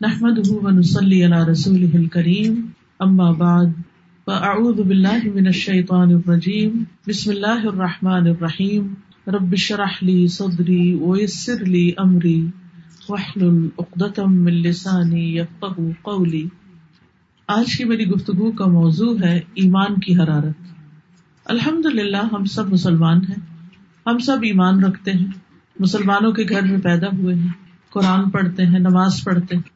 [0.00, 2.60] نحمد ونسلی علی رسول الکریم
[3.00, 3.66] اما بعد
[4.24, 8.94] فاعوذ باللہ من الشیطان الرجیم بسم اللہ الرحمن الرحیم
[9.26, 12.46] رب شرح لی صدری ویسر لی امری
[13.08, 16.48] وحلل اقدتم من لسانی یفقہ قولی
[17.48, 20.56] آج کی میری گفتگو کا موضوع ہے ایمان کی حرارت.
[21.44, 23.40] الحمد للہ ہم سب مسلمان ہیں.
[24.06, 25.26] ہم سب ایمان رکھتے ہیں.
[25.80, 27.52] مسلمانوں کے گھر میں پیدا ہوئے ہیں.
[27.90, 29.75] قرآن پڑھتے ہیں، نماز پڑھتے ہیں.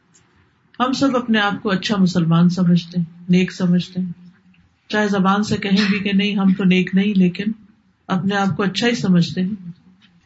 [0.85, 4.11] ہم سب اپنے آپ کو اچھا مسلمان سمجھتے ہیں، نیک سمجھتے ہیں۔
[4.87, 7.43] چاہے زبان سے کہیں بھی کہ نہیں، ہم تو نیک نہیں، لیکن
[8.07, 9.71] اپنے آپ کو اچھا ہی سمجھتے ہیں۔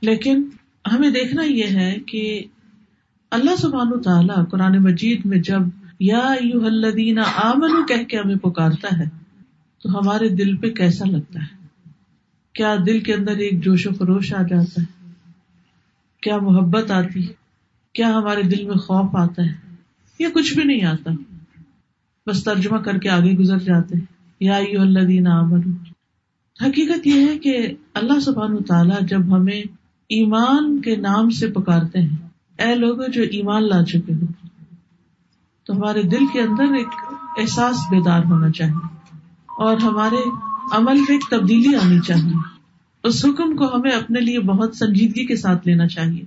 [0.01, 0.43] لیکن
[0.91, 2.43] ہمیں دیکھنا یہ ہے کہ
[3.31, 5.61] اللہ سبحان تعالیٰ قرآن مجید میں جب
[5.99, 9.05] یا الذین آمنو کہہ کے ہمیں پکارتا ہے،
[9.83, 11.55] تو ہمارے دل پہ کیسا لگتا ہے؟
[12.53, 15.11] کیا دل کے اندر ایک جوش و خروش آ جاتا ہے؟
[16.21, 17.33] کیا محبت آتی ہے؟
[17.93, 19.64] کیا ہمارے دل میں خوف آتا ہے؟
[20.19, 21.11] یا کچھ بھی نہیں آتا۔
[22.27, 23.97] بس ترجمہ کر کے آگے گزر جاتے۔
[24.39, 25.55] یا اللہ
[26.65, 29.61] حقیقت یہ ہے کہ اللہ سبحان تعالیٰ جب ہمیں
[30.09, 32.27] ایمان کے نام سے پکارتے ہیں،
[32.59, 34.47] اے لوگ جو ایمان لا چکے ہو،
[35.63, 36.87] تو ہمارے دل کے اندر ایک
[37.37, 38.87] احساس بیدار ہونا چاہیے
[39.45, 40.29] اور ہمارے
[40.71, 42.33] عمل میں ایک تبدیلی آنی چاہیے۔
[43.03, 46.23] اس حکم کو ہمیں اپنے لیے بہت سنجیدگی کے ساتھ لینا چاہیے۔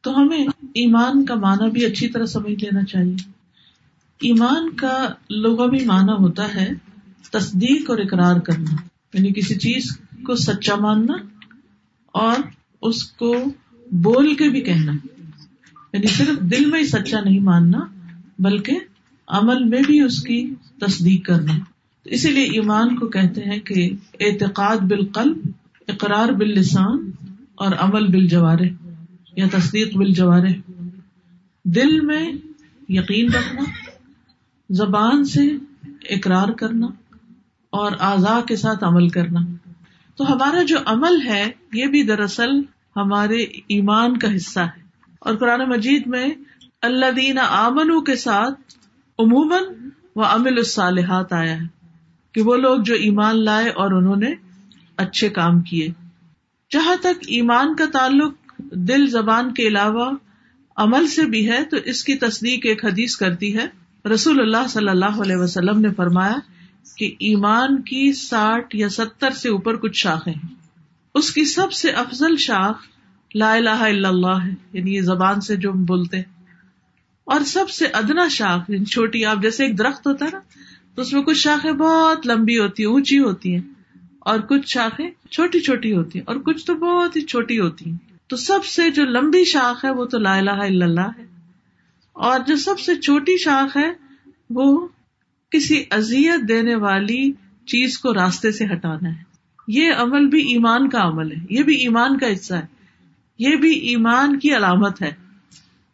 [0.00, 3.14] تو ہمیں ایمان کا معنی بھی اچھی طرح سمجھ لینا چاہیے۔
[4.20, 6.70] ایمان کا لغوی معنی ہوتا ہے
[7.30, 8.76] تصدیق اور اقرار کرنا۔
[9.14, 11.14] یعنی کسی چیز کو سچا ماننا
[12.06, 12.42] اور
[12.82, 13.44] اس کو
[13.92, 14.92] بول کے بھی کہنا۔
[15.92, 17.80] یعنی صرف دل میں ہی سچا نہیں ماننا،
[18.38, 18.78] بلکہ
[19.28, 21.52] عمل میں بھی اس کی تصدیق کرنا۔
[22.04, 25.38] اسی لیے ایمان کو کہتے ہیں کہ اعتقاد بالقلب،
[25.88, 27.10] اقرار باللسان
[27.54, 28.85] اور عمل بالجوارح۔
[29.36, 30.72] یا تصدیق بل جوارے
[31.64, 32.32] دل میں
[32.88, 33.62] یقین رکھنا،
[34.70, 35.40] زبان سے
[36.10, 36.86] اقرار کرنا
[37.70, 39.40] اور اعضاء کے ساتھ عمل کرنا۔
[40.16, 42.60] تو ہمارا جو عمل ہے، یہ بھی دراصل
[42.96, 44.82] ہمارے ایمان کا حصہ ہے۔
[45.20, 46.28] اور قرآن مجید میں
[46.82, 48.60] اللہ دین آمنو کے ساتھ
[49.18, 49.62] عموماً
[50.16, 51.66] و امل الصالحات آیا ہے
[52.32, 54.34] کہ وہ لوگ جو ایمان لائے اور انہوں نے
[54.96, 55.88] اچھے کام کیے۔
[56.70, 60.10] جہاں تک ایمان کا تعلق دل زبان کے علاوہ
[60.76, 63.66] عمل سے بھی ہے، تو اس کی تصدیق ایک حدیث کرتی ہے۔
[64.08, 66.34] رسول اللہ صلی اللہ علیہ وسلم نے فرمایا
[66.96, 70.54] کہ ایمان کی ساٹھ یا ستر سے اوپر کچھ شاخیں ہیں۔
[71.14, 72.76] اس کی سب سے افضل شاخ
[73.34, 76.24] لا الہ الا اللہ ہے یعنی یہ زبان سے جو ہم بولتے ہیں۔
[77.24, 80.40] اور سب سے ادنا شاخ یعنی چھوٹی آپ جیسے ایک درخت ہوتا ہے نا،
[80.94, 83.62] تو اس میں کچھ شاخیں بہت لمبی ہوتی ہیں، اونچی ہوتی ہیں۔
[84.18, 88.15] اور کچھ شاخیں چھوٹی چھوٹی ہوتی ہیں، اور کچھ تو بہت ہی چھوٹی ہوتی ہیں۔
[88.28, 91.24] تو سب سے جو لمبی شاخ ہے وہ تو لا الہ الا اللہ ہے۔
[92.12, 93.92] اور جو سب سے چھوٹی شاخ ہے
[94.50, 94.88] وہ
[95.50, 97.32] کسی ازیت دینے والی
[97.66, 99.22] چیز کو راستے سے ہٹانا ہے۔
[99.68, 102.66] یہ عمل بھی ایمان کا عمل ہے۔ یہ بھی ایمان کا حصہ ہے۔
[103.38, 105.12] یہ بھی ایمان کی علامت ہے۔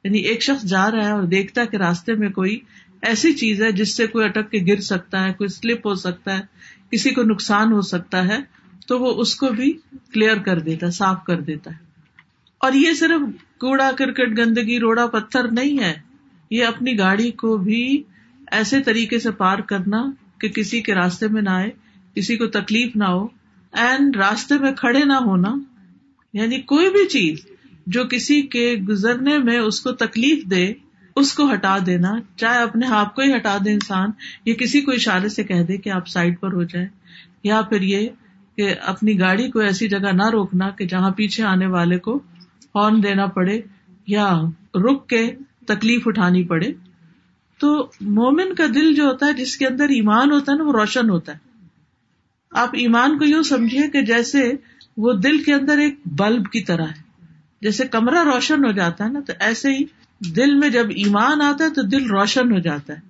[0.05, 2.61] یعنی ایک شخص جا رہا ہے اور دیکھتا ہے کہ راستے میں کوئی
[3.03, 6.39] ایسی چیز ہے جس سے کوئی اٹک کے گر سکتا ہے، کوئی سلپ ہو سکتا
[6.39, 6.43] ہے،
[6.91, 8.39] کسی کو نقصان ہو سکتا ہے،
[8.87, 9.73] تو وہ اس کو بھی
[10.13, 11.92] کلیئر کر دیتا ہے، صاف کر دیتا ہے۔
[12.63, 13.23] اور یہ صرف
[13.59, 15.93] کوڑا کرکٹ گندگی روڑا پتھر نہیں ہے،
[16.51, 17.83] یہ اپنی گاڑی کو بھی
[18.53, 20.03] ایسے طریقے سے پار کرنا
[20.41, 21.71] کہ کسی کے راستے میں نہ آئے،
[22.17, 23.27] کسی کو تکلیف نہ ہو
[23.73, 25.55] اینڈ راستے میں کھڑے نہ ہونا
[26.35, 27.45] یعنی کوئی بھی چیز
[27.87, 30.67] جو کسی کے گزرنے میں اس کو تکلیف دے،
[31.17, 34.11] اس کو ہٹا دینا، چاہے اپنے آپ کو ہی ہٹا دے انسان،
[34.45, 36.87] یا کسی کو اشارے سے کہہ دے کہ آپ سائڈ پر ہو جائے
[37.45, 38.09] یا پھر یہ
[38.59, 42.21] کہ اپنی گاڑی کو ایسی جگہ نہ روکنا کہ جہاں پیچھے آنے والے کو
[42.75, 43.61] ہارن دینا پڑے
[44.07, 44.41] یا
[44.75, 45.35] رک کے
[45.67, 46.73] تکلیف اٹھانی پڑے،
[47.59, 50.73] تو مومن کا دل جو ہوتا ہے، جس کے اندر ایمان ہوتا ہے نا، وہ
[50.73, 51.39] روشن ہوتا ہے۔
[52.51, 54.53] آپ ایمان کو یوں سمجھیے کہ جیسے
[54.97, 57.03] وہ دل کے اندر ایک بلب کی طرح ہے۔
[57.63, 59.85] جیسے کمرہ روشن ہو جاتا ہے نا، تو ایسے ہی
[60.37, 63.01] دل میں جب ایمان آتا ہے، تو دل روشن ہو جاتا ہے۔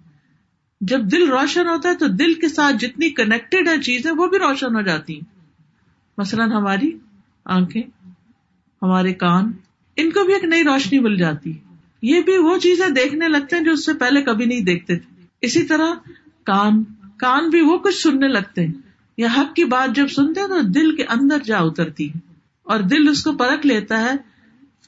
[0.81, 4.39] جب دل روشن ہوتا ہے، تو دل کے ساتھ جتنی کنیکٹڈ ہے چیزیں، وہ بھی
[4.39, 5.49] روشن ہو جاتی ہیں۔
[6.19, 6.99] مثلاً ہماری
[7.45, 7.83] آنکھیں
[8.83, 9.53] ہمارے کان،
[9.97, 11.53] ان کو بھی ایک نئی روشنی مل جاتی۔
[12.03, 15.27] یہ بھی وہ چیزیں دیکھنے لگتے ہیں جو اس سے پہلے کبھی نہیں دیکھتے تھے۔
[15.41, 15.91] اسی طرح
[16.45, 16.85] کان
[17.17, 18.73] کان بھی وہ کچھ سننے لگتے ہیں۔
[19.17, 22.19] یا حق کی بات جب سنتے ہیں تو دل کے اندر جا اترتی ہے۔
[22.63, 24.13] اور دل اس کو پرکھ لیتا ہے،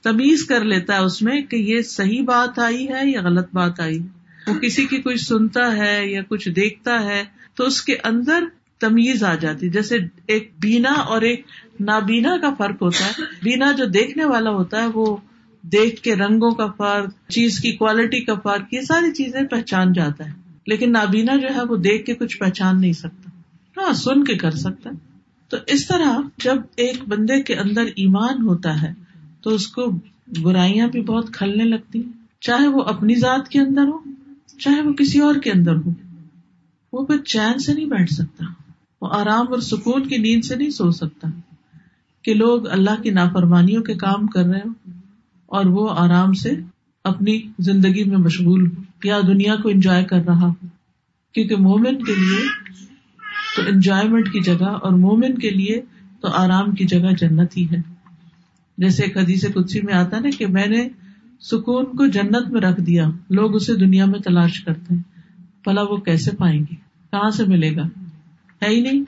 [0.03, 3.81] تمیز کر لیتا ہے اس میں کہ یہ صحیح بات آئی ہے یا غلط بات
[3.81, 7.25] آئی۔ ہے وہ کسی کی کوئی سنتا ہے یا کچھ دیکھتا ہے
[7.55, 8.45] تو اس کے اندر
[8.87, 9.97] تمیز آ جاتی، جیسے
[10.27, 11.43] ایک بینا اور ایک
[11.81, 15.17] نابینا کا فرق ہوتا ہے۔ بینا جو دیکھنے والا ہوتا ہے، وہ
[15.63, 20.27] دیکھ کے رنگوں کا فرق، چیز کی کوالٹی کا فرق، یہ ساری چیزیں پہچان جاتا
[20.27, 20.33] ہے۔
[20.67, 23.31] لیکن نابینا جو ہے، وہ دیکھ کے کچھ پہچان نہیں سکتا۔
[23.81, 24.91] ہاں سن کے کر سکتا
[25.49, 28.93] تو اس طرح جب ایک بندے کے اندر ایمان ہوتا ہے،
[29.41, 29.87] تو اس کو
[30.43, 33.99] برائیاں بھی بہت کھلنے لگتی ہیں۔ چاہے وہ اپنی ذات کے اندر ہو،
[34.59, 35.91] چاہے وہ کسی اور کے اندر ہو،
[36.93, 38.45] وہ پھر چین سے نہیں بیٹھ سکتا۔
[39.05, 41.29] وہ آرام اور سکون کی نیند سے نہیں سو سکتا
[42.23, 44.75] کہ لوگ اللہ کی نافرمانیوں کے کام کر رہے ہوں
[45.47, 46.53] اور وہ آرام سے
[47.05, 50.67] اپنی زندگی میں مشغول ہو یا دنیا کو انجوائے کر رہا ہو
[51.33, 52.45] کیونکہ مومن کے لیے
[53.57, 55.81] تو انجوائےمنٹ کی جگہ اور مومن کے لیے
[56.21, 57.77] تو آرام کی جگہ جنت ہی ہے۔
[58.79, 60.89] جیسے ایک حدیث کچھ میں آتا نا کہ میں نے
[61.41, 65.03] سکون کو جنت میں رکھ دیا، لوگ اسے دنیا میں تلاش کرتے ہیں،
[65.65, 66.75] بھلا وہ کیسے پائیں گے؟
[67.11, 67.83] کہاں سے ملے گا؟
[68.63, 69.05] ہے ہی نہیں۔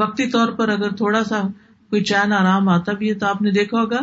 [0.00, 1.42] وقتی طور پر اگر تھوڑا سا
[1.90, 3.98] کوئی چین آرام آتا بھی ہے تو آپ نے دیکھا ہوگا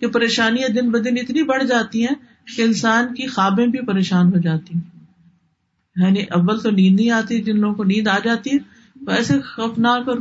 [0.00, 2.14] کہ پریشانیاں دن ب دن اتنی بڑھ جاتی ہیں
[2.56, 4.96] کہ انسان کی خوابیں بھی پریشان ہو جاتی ہیں۔
[5.96, 8.56] یعنی اول تو نیند نہیں آتی، جن لوگوں کو نیند آ جاتی ہے
[9.06, 10.18] ویسے خوفناک اور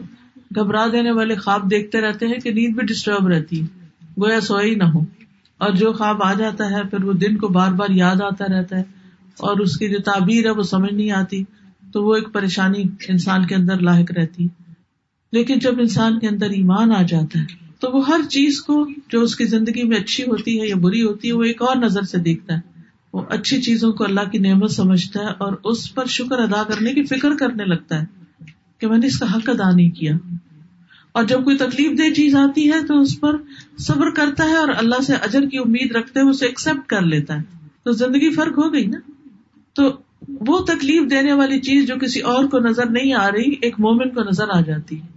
[0.55, 3.65] گھبرا دینے والے خواب دیکھتے رہتے ہیں کہ نیند بھی ڈسٹرب رہتی ہے۔
[4.21, 4.99] گویا سوئی نہ ہو۔
[5.57, 8.77] اور جو خواب آ جاتا ہے، پھر وہ دن کو بار بار یاد آتا رہتا
[8.77, 8.83] ہے
[9.37, 11.43] اور اس کی جو تعبیر ہے، وہ سمجھ نہیں آتی۔
[11.95, 14.47] تو وہ ایک پریشانی انسان کے اندر لاحق رہتی
[15.31, 17.45] لیکن جب انسان کے اندر ایمان آ جاتا ہے،
[17.79, 21.03] تو وہ ہر چیز کو جو اس کی زندگی میں اچھی ہوتی ہے یا بری
[21.03, 22.81] ہوتی ہے، وہ ایک اور نظر سے دیکھتا ہے۔
[23.13, 26.93] وہ اچھی چیزوں کو اللہ کی نعمت سمجھتا ہے اور اس پر شکر ادا کرنے
[26.93, 28.05] کی فکر کرنے لگتا ہے
[28.79, 30.17] کہ میں نے اس کا حق ادا نہیں کیا۔
[31.11, 33.35] اور جب کوئی تکلیف دہ چیز آتی ہے، تو اس پر
[33.77, 37.35] صبر کرتا ہے اور اللہ سے اجر کی امید رکھتے ہوئے اسے ایکسپٹ کر لیتا
[37.35, 39.11] ہے۔ تو زندگی فرق ہو گئی نا؟
[39.73, 43.79] تو وہ تکلیف دینے والی چیز جو کسی اور کو نظر نہیں آ رہی، ایک
[43.79, 45.07] مومن کو نظر آ جاتی ہے۔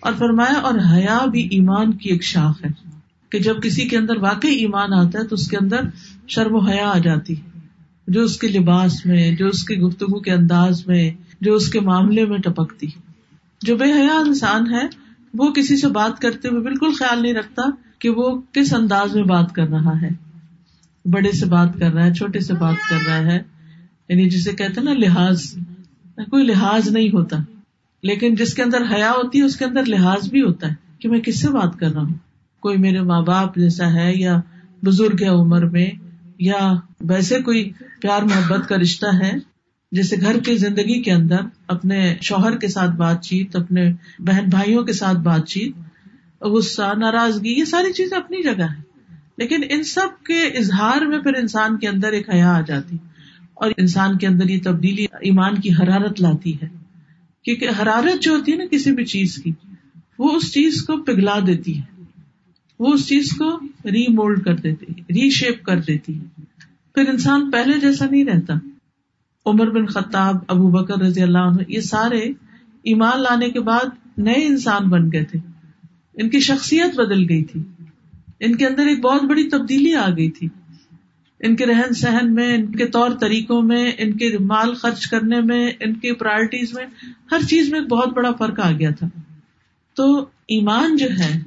[0.00, 2.68] اور فرمایا، اور حیا بھی ایمان کی ایک شاخ ہے
[3.30, 5.80] کہ جب کسی کے اندر واقعی ایمان آتا ہے تو اس کے اندر
[6.28, 7.34] شرم و حیا آ جاتی
[8.08, 11.10] جو اس کے لباس میں، جو اس کے گفتگو کے انداز میں،
[11.40, 12.86] جو اس کے معاملے میں ٹپکتی
[13.60, 14.86] جو بے حیا انسان ہے،
[15.34, 17.62] وہ کسی سے بات کرتے ہوئے بالکل خیال نہیں رکھتا
[17.98, 20.08] کہ وہ کس انداز میں بات کر رہا ہے۔
[21.04, 23.51] بڑے سے بات کر رہا ہے، چھوٹے سے بات کر رہا ہے۔
[24.08, 25.54] یعنی جسے کہتے نا لحاظ،
[26.16, 27.36] کوئی لحاظ نہیں ہوتا۔
[28.02, 31.08] لیکن جس کے اندر حیا ہوتی ہے، اس کے اندر لحاظ بھی ہوتا ہے کہ
[31.08, 32.14] میں کس سے بات کر رہا ہوں۔
[32.60, 34.40] کوئی میرے ماں باپ جیسا ہے یا
[34.84, 35.90] بزرگ ہے عمر میں،
[36.38, 39.32] یا ویسے کوئی پیار محبت کا رشتہ ہے،
[39.92, 41.36] جیسے گھر کی زندگی کے اندر
[41.68, 45.72] اپنے شوہر کے ساتھ بات چیت، اپنے بہن بھائیوں کے ساتھ بات چیت،
[46.40, 48.82] غصہ، ناراضگی، یہ ساری چیزیں اپنی جگہ ہے
[49.38, 52.96] لیکن ان سب کے اظہار میں پھر انسان کے اندر ایک حیا آ جاتی۔
[53.62, 56.68] اور انسان کے اندر یہ تبدیلی ایمان کی حرارت لاتی ہے۔
[57.44, 59.52] کیونکہ حرارت جو ہوتی ہے نا کسی بھی چیز کی،
[60.18, 62.02] وہ اس چیز کو پگھلا دیتی ہے۔
[62.78, 66.42] وہ اس چیز کو ری مولڈ کر دیتی ری شیپ کر دیتی ہے۔
[66.94, 68.54] پھر انسان پہلے جیسا نہیں رہتا۔
[69.46, 72.20] عمر بن خطاب، ابو بکر رضی اللہ عنہ، یہ سارے
[72.82, 75.38] ایمان لانے کے بعد نئے انسان بن گئے تھے۔
[76.14, 77.62] ان کی شخصیت بدل گئی تھی۔
[78.40, 80.48] ان کے اندر ایک بہت بڑی تبدیلی آ گئی تھی۔
[81.42, 85.40] ان کے رہن سہن میں، ان کے طور طریقوں میں، ان کے مال خرچ کرنے
[85.40, 86.86] میں، ان کی پرائرٹیز میں،
[87.32, 89.08] ہر چیز میں بہت بڑا فرق آ گیا تھا۔
[89.96, 90.18] تو
[90.48, 91.40] ایمان جو ہے،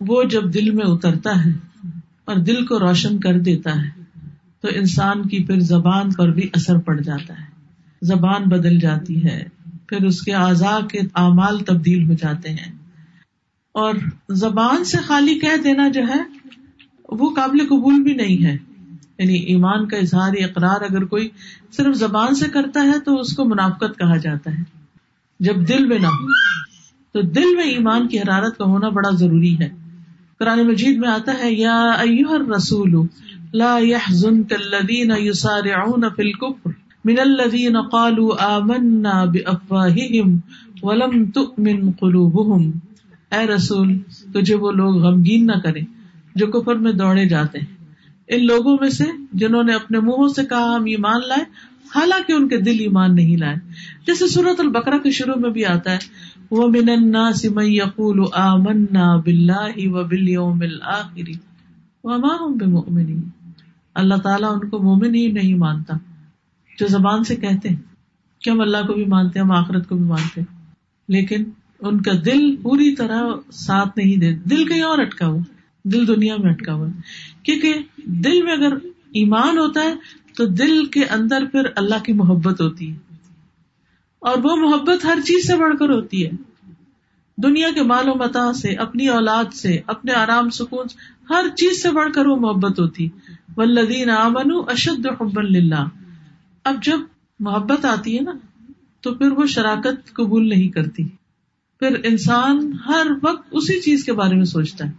[0.00, 1.50] وہ جب دل میں اترتا ہے
[2.24, 4.02] اور دل کو روشن کر دیتا ہے،
[4.60, 7.46] تو انسان کی پھر زبان پر بھی اثر پڑ جاتا ہے۔
[8.02, 9.44] زبان بدل جاتی ہے،
[9.86, 12.72] پھر اس کے اعضاء کے اعمال تبدیل ہو جاتے ہیں۔
[13.72, 13.94] اور
[14.28, 16.22] زبان سے خالی کہہ دینا جو ہے،
[17.08, 18.71] وہ قابل قبول بھی نہیں ہے۔
[19.22, 21.28] یعنی ایمان کا اظہار اقرار اگر کوئی
[21.76, 24.62] صرف زبان سے کرتا ہے تو اس کو منافقت کہا جاتا ہے۔
[25.40, 26.26] جب دل میں نہ ہو،
[27.12, 29.68] تو دل میں ایمان کی حرارت کا ہونا بڑا ضروری ہے۔
[30.38, 32.02] قرآن مجید میں آتا ہے، یا
[32.56, 33.06] رسول
[33.54, 36.70] لا يحزنك الذين يسارعون في الكفر
[37.04, 40.36] من الذين قالوا آمنا بأفواههم
[40.82, 42.70] ولم تؤمن قلوبهم
[43.32, 43.98] اے رسول،
[44.32, 45.82] تجھے وہ لوگ غمگین نہ کریں
[46.34, 47.81] جو کفر میں دوڑے جاتے ہیں۔
[48.28, 51.44] ان لوگوں میں سے جنہوں نے اپنے منہوں سے کہا ہم ایمان لائے
[51.94, 53.54] حالانکہ ان کے دل ایمان نہیں لائے۔
[54.06, 55.98] جیسے سورت البقرہ کے شروع میں بھی آتا ہے
[56.50, 61.30] وہ من الناس من يقول آمنا بالله وباليوم الآخر
[62.04, 63.20] وما هم بمؤمنين۔
[63.94, 65.94] اللہ تعالیٰ ان کو مومن ہی نہیں مانتا،
[66.78, 67.76] جو زبان سے کہتے ہیں۔
[68.40, 70.64] کہ ہم اللہ کو بھی مانتے ہیں، ہم آخرت کو بھی مانتے ہیں۔
[71.08, 71.44] لیکن
[71.80, 75.42] ان کا دل پوری طرح ساتھ نہیں دے، دل کہیں اور اٹکا ہوا
[75.84, 76.88] دل دنیا میں اٹکا ہوا
[77.42, 78.74] کیونکہ دل میں اگر
[79.12, 79.94] ایمان ہوتا ہے
[80.36, 82.96] تو دل کے اندر پھر اللہ کی محبت ہوتی ہے۔
[84.18, 86.30] اور وہ محبت ہر چیز سے بڑھ کر ہوتی ہے۔
[87.36, 90.86] دنیا کے مال و متا سے، اپنی اولاد سے، اپنے آرام، سکون،
[91.30, 93.08] ہر چیز سے بڑھ کر وہ محبت ہوتی۔
[93.56, 95.88] ولدین امن اشد حب اللہ
[96.64, 96.98] اب جب
[97.40, 98.32] محبت آتی ہے نا،
[99.00, 101.08] تو پھر وہ شراکت قبول نہیں کرتی۔
[101.78, 104.92] پھر انسان ہر وقت اسی چیز کے بارے میں سوچتا ہے۔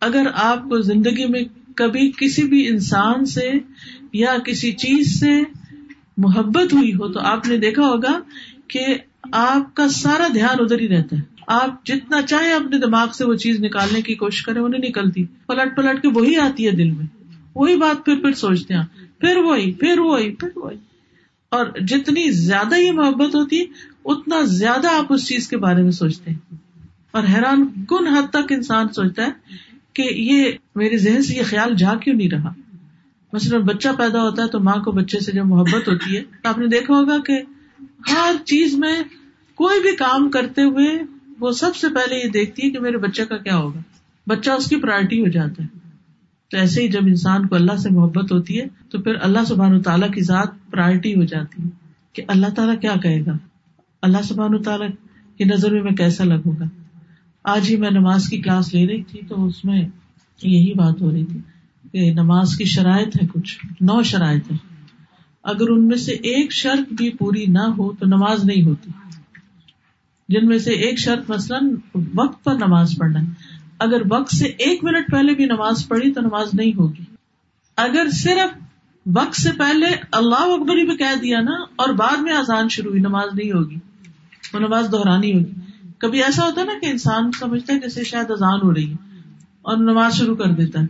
[0.00, 1.40] اگر آپ کو زندگی میں
[1.74, 3.52] کبھی کسی بھی انسان سے
[4.12, 5.42] یا کسی چیز سے
[6.16, 8.20] محبت ہوئی ہو تو آپ نے دیکھا ہوگا
[8.68, 8.86] کہ
[9.32, 13.34] آپ کا سارا دھیان ادھر ہی رہتا ہے۔ آپ جتنا چاہے اپنے دماغ سے وہ
[13.34, 16.90] چیز نکالنے کی کوشش کریں، وہ نہیں نکلتی۔ پلٹ پلٹ کے وہی آتی ہے دل
[16.90, 17.06] میں۔
[17.54, 18.82] وہی بات پھر پھر سوچتے ہیں۔
[19.18, 20.76] پھر وہی پھر وہی پھر وہی۔
[21.48, 23.64] اور جتنی زیادہ یہ محبت ہوتی،
[24.04, 26.56] اتنا زیادہ آپ اس چیز کے بارے میں سوچتے ہیں۔
[27.10, 29.30] اور حیران کن حد تک انسان سوچتا ہے
[29.94, 32.52] کہ یہ میرے ذہن سے یہ خیال جا کیوں نہیں رہا؟
[33.32, 36.48] مثلاً بچہ پیدا ہوتا ہے تو ماں کو بچے سے جب محبت ہوتی ہے، تو
[36.48, 37.42] آپ نے دیکھا ہوگا کہ
[38.12, 39.02] ہر چیز میں
[39.54, 40.86] کوئی بھی کام کرتے ہوئے
[41.40, 43.80] وہ سب سے پہلے یہ دیکھتی ہے کہ میرے بچے کا کیا ہوگا؟
[44.26, 45.78] بچہ اس کی پرائرٹی ہو جاتا ہے۔
[46.50, 49.82] تو ایسے ہی جب انسان کو اللہ سے محبت ہوتی ہے، تو پھر اللہ سبحان
[49.82, 51.68] تعالیٰ کی ذات پرائرٹی ہو جاتی ہے
[52.12, 53.32] کہ اللہ تعالیٰ کیا کہے گا؟
[54.02, 54.88] اللہ سبحان تعالیٰ
[55.38, 56.64] کی نظر میں میں کیسا لگوں گا؟
[57.44, 59.82] آج ہی میں نماز کی کلاس لے رہی تھی تو اس میں
[60.42, 61.40] یہی بات ہو رہی تھی
[61.92, 64.56] کہ نماز کی شرائط ہے کچھ، نو شرائط ہے
[65.42, 68.90] اگر ان میں سے ایک شرط بھی پوری نہ ہو تو نماز نہیں ہوتی۔
[70.28, 71.74] جن میں سے ایک شرط مثلاً
[72.14, 73.26] وقت پر نماز پڑھنا ہے۔
[73.78, 77.04] اگر وقت سے ایک منٹ پہلے بھی نماز پڑھی تو نماز نہیں ہوگی۔
[77.76, 78.58] اگر صرف
[79.06, 83.00] وقت سے پہلے اللہ اکبری بھی کہہ دیا نا اور بعد میں آزان شروع ہوئی،
[83.00, 83.76] نماز نہیں ہوگی۔
[84.54, 85.63] وہ نماز دہرانی ہوگی۔
[86.04, 88.96] کبھی ایسا ہوتا ہے نا کہ انسان سمجھتا ہے جیسے شاید اذان ہو رہی ہے
[89.62, 90.86] اور نماز شروع کر دیتا ہے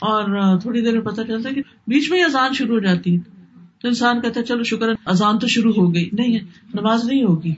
[0.00, 3.16] اور تھوڑی دیر میں پتا چلتا ہے کہ بیچ میں ہی اذان شروع ہو جاتی
[3.16, 3.30] ہے۔
[3.78, 6.40] تو انسان کہتا ہے، چلو شکر، اذان تو شروع ہو گئی۔ نہیں ہے،
[6.74, 7.54] نماز نہیں ہوگی۔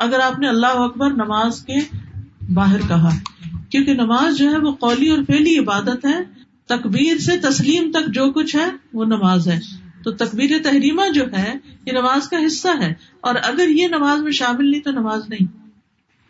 [0.00, 1.96] اگر آپ نے اللہ اکبر نماز کے
[2.54, 3.10] باہر کہا،
[3.70, 6.18] کیونکہ نماز جو ہے وہ قولی اور فیلی عبادت ہے۔
[6.68, 9.60] تکبیر سے تسلیم تک جو کچھ ہے، وہ نماز ہے۔
[10.04, 11.54] تو تکبیر تحریمہ جو ہے،
[11.86, 15.59] یہ نماز کا حصہ ہے۔ اور اگر یہ نماز میں شامل نہیں، تو نماز نہیں۔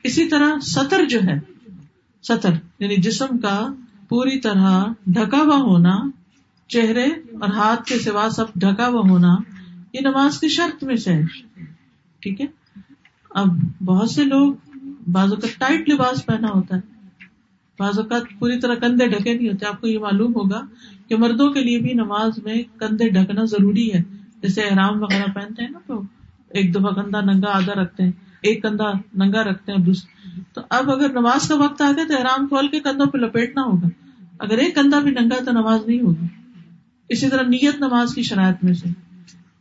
[0.02, 1.38] اسی طرح سطر جو ہے،
[2.22, 3.68] سطر یعنی جسم کا
[4.08, 5.96] پوری طرح ڈھکا ہوا ہونا،
[6.68, 7.04] چہرے
[7.40, 9.36] اور ہاتھ کے سوا سب ڈھکا ہوا ہونا،
[9.92, 11.24] یہ نماز کی شرط میں سے ہے۔
[12.20, 12.46] ٹھیک ہے؟
[13.30, 13.46] اب
[13.84, 14.54] بہت سے لوگ
[15.12, 16.80] بعض اوقات ٹائٹ لباس پہنا ہوتا ہے۔
[17.78, 20.60] بعض اوقات پوری طرح کندھے ڈھکے نہیں ہوتے۔ آپ کو یہ معلوم ہوگا
[21.08, 24.02] کہ مردوں کے لیے بھی نماز میں کندھے ڈھکنا ضروری ہے۔
[24.42, 26.02] جیسے احرام وغیرہ پہنتے ہیں نا تو
[26.48, 29.92] ایک دفعہ کندھا ننگا آدھا رکھتے ہیں۔ ایک کندھا ننگا رکھتے ہیں
[30.52, 33.62] تو اب اگر نماز کا وقت آ گیا تو احرام کھول کے کندھوں پہ لپیٹنا
[33.62, 33.88] ہوگا۔
[34.38, 36.26] اگر ایک کندھا بھی ننگا تو نماز نہیں ہوگی۔
[37.08, 38.88] اسی طرح نیت نماز کی شرائط میں سے۔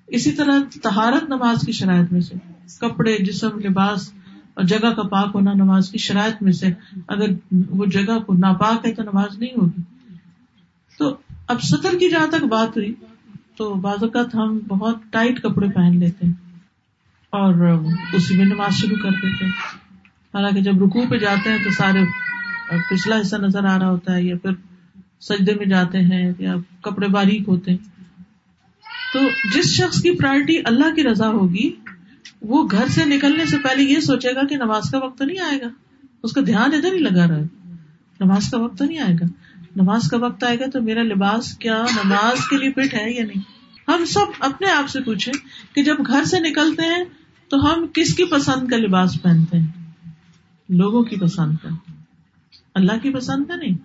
[0.07, 2.35] اسی طرح تہارت نماز کی شرائط میں سے۔
[2.79, 4.13] کپڑے، جسم، لباس
[4.53, 6.67] اور جگہ کا پاک ہونا نماز کی شرائط میں سے۔
[7.07, 7.29] اگر
[7.69, 9.81] وہ جگہ کو ناپاک ہے تو نماز نہیں ہوگی۔
[10.99, 11.17] تو
[11.47, 12.93] اب سطر کی جہاں تک بات ہوئی،
[13.55, 16.48] تو بعض اوقات ہم بہت ٹائٹ کپڑے پہن لیتے ہیں۔
[17.29, 17.83] اور
[18.13, 19.51] اسی میں نماز شروع کر دیتے ہیں۔
[20.33, 21.99] حالانکہ جب رکو پہ جاتے ہیں تو سارے
[22.89, 24.51] پچھلا حصہ نظر آ رہا ہوتا ہے یا پھر
[25.21, 27.87] سجدے میں جاتے ہیں یا کپڑے باریک ہوتے ہیں۔
[29.13, 29.19] تو
[29.53, 31.71] جس شخص کی پرائرٹی اللہ کی رضا ہوگی،
[32.41, 35.59] وہ گھر سے نکلنے سے پہلے یہ سوچے گا کہ نماز کا وقت نہیں آئے
[35.61, 35.67] گا۔
[36.23, 37.73] اس کا دھیان ادھر ہی لگا رہا ہے
[38.19, 39.25] نماز کا وقت تو نہیں آئے گا۔
[39.75, 43.25] نماز کا وقت آئے گا تو میرا لباس کیا نماز کے لیے فٹ ہے یا
[43.25, 43.58] نہیں؟
[43.89, 45.33] ہم سب اپنے آپ سے پوچھیں
[45.75, 47.03] کہ جب گھر سے نکلتے ہیں
[47.49, 49.67] تو ہم کس کی پسند کا لباس پہنتے ہیں؟
[50.69, 51.91] لوگوں کی پسند کا۔
[52.73, 53.77] اللہ کی پسند کا نہیں۔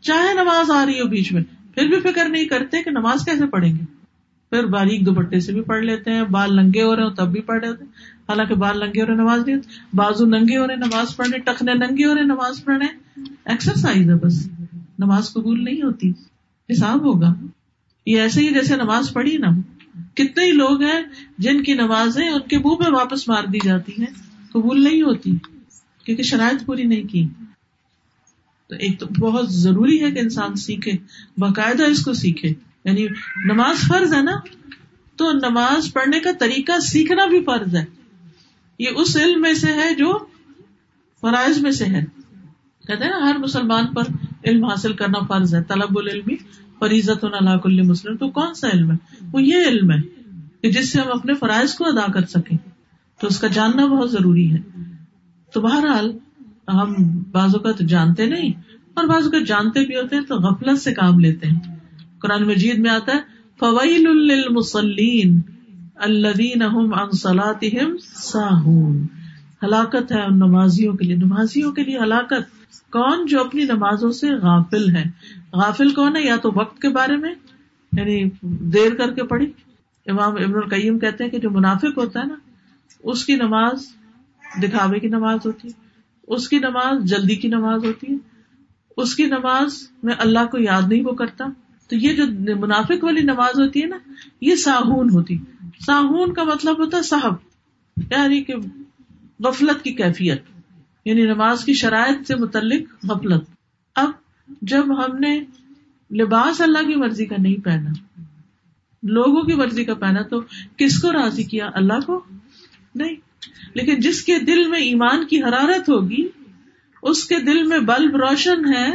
[0.00, 1.42] چاہے نماز آ رہی ہو بیچ میں،
[1.74, 3.84] پھر بھی فکر نہیں کرتے کہ نماز کیسے پڑھیں گے۔
[4.50, 7.40] پھر باریک دوپٹے سے بھی پڑھ لیتے ہیں، بال ننگے ہو رہے ہو تب بھی
[7.40, 7.90] پڑھ لیتے ہیں۔
[8.28, 11.74] حالانکہ بال ننگے ہو رہے نماز نہیں ہوتی بازو ننگے ہو رہے نماز پڑھنے، ٹخنے
[11.74, 12.86] ننگے ہو رہے نماز پڑھنے۔
[13.44, 14.48] ایکسرسائز ہے بس۔
[14.98, 16.10] نماز قبول نہیں ہوتی۔
[16.70, 17.34] حساب ہوگا۔
[18.06, 19.48] یہ ایسے ہی جیسے نماز پڑھی نا
[20.14, 21.02] کتنے ہی لوگ ہیں
[21.38, 24.06] جن کی نمازیں ان کے منہ میں واپس مار دی جاتی ہیں،
[24.52, 25.32] قبول نہیں ہوتی،
[26.04, 27.28] کیونکہ شرائط پوری نہیں کی۔
[28.68, 30.92] تو ایک تو بہت ضروری ہے کہ انسان سیکھے،
[31.38, 32.48] باقاعدہ اس کو سیکھے۔
[32.84, 33.06] یعنی
[33.44, 34.32] نماز فرض ہے نا،
[35.16, 37.84] تو نماز پڑھنے کا طریقہ سیکھنا بھی فرض ہے۔
[38.78, 40.18] یہ اس علم میں سے ہے جو
[41.20, 42.04] فرائض میں سے ہے۔
[42.86, 44.02] کہتے ہیں نا، ہر مسلمان پر
[44.44, 46.36] علم حاصل کرنا فرض ہے، طلب العلمی
[46.82, 48.96] فریضت اللہ مسلم، تو کون سا علم ہے؟
[49.32, 50.00] وہ یہ علم ہے
[50.60, 52.56] کہ جس سے ہم اپنے فرائض کو ادا کر سکیں۔
[53.20, 54.58] تو اس کا جاننا بہت ضروری ہے۔
[55.54, 56.18] تو بہرحال
[56.68, 56.94] ہم
[57.32, 58.52] بازو کا تو جانتے نہیں،
[58.94, 61.76] اور بازو کا جانتے بھی ہوتے ہیں تو غفلت سے کام لیتے ہیں۔
[62.18, 63.18] قرآن مجید میں آتا ہے
[63.60, 65.40] فویل للمصلین
[65.96, 69.06] الذین هم عن صلاتهم ساہون
[69.62, 72.61] ہلاکت ہے ان نمازیوں کے لیے، نمازیوں کے لیے ہلاکت۔
[72.92, 75.04] کون جو اپنی نمازوں سے غافل ہے
[75.52, 77.34] غافل کون ہے؟ یا تو وقت کے بارے میں
[77.92, 79.52] یعنی دیر کر کے پڑھی؟
[80.06, 82.34] امام ابن القیم کہتے ہیں کہ جو منافق ہوتا ہے نا،
[83.02, 83.84] اس کی نماز
[84.62, 85.72] دکھاوے کی نماز ہوتی ہے،
[86.26, 88.16] اس کی نماز جلدی کی نماز ہوتی ہے،
[88.96, 91.44] اس کی نماز میں اللہ کو یاد نہیں وہ کرتا۔
[91.88, 93.98] تو یہ جو منافق والی نماز ہوتی ہے نا،
[94.40, 95.38] یہ ساہون ہوتی۔
[95.86, 97.34] ساہون کا مطلب ہوتا ہے صاحب
[98.10, 98.54] یعنی کہ
[99.44, 100.42] غفلت کی کیفیت۔
[101.04, 103.44] یعنی نماز کی شرائط سے متعلق غفلت۔
[103.94, 104.10] اب
[104.62, 105.40] جب ہم نے
[106.10, 108.22] لباس اللہ کی مرضی کا نہیں پہنا،
[109.02, 110.40] لوگوں کی مرضی کا پہنا، تو
[110.76, 112.24] کس کو راضی کیا؟ اللہ کو؟
[112.94, 113.16] نہیں۔
[113.74, 116.28] لیکن جس کے دل میں ایمان کی حرارت ہوگی،
[117.02, 118.90] اس کے دل میں بلب روشن ہے،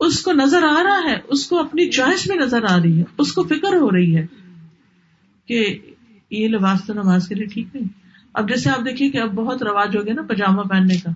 [0.00, 3.04] اس کو نظر آ رہا ہے، اس کو اپنی چوائس میں نظر آ رہی ہے،
[3.18, 4.26] اس کو فکر ہو رہی ہے
[5.46, 5.78] کہ
[6.30, 8.03] یہ لباس تو نماز کے لیے ٹھیک نہیں۔
[8.34, 11.10] اب جیسے آپ دیکھیے کہ اب بہت رواج ہو گیا نا پاجامہ پہننے کا۔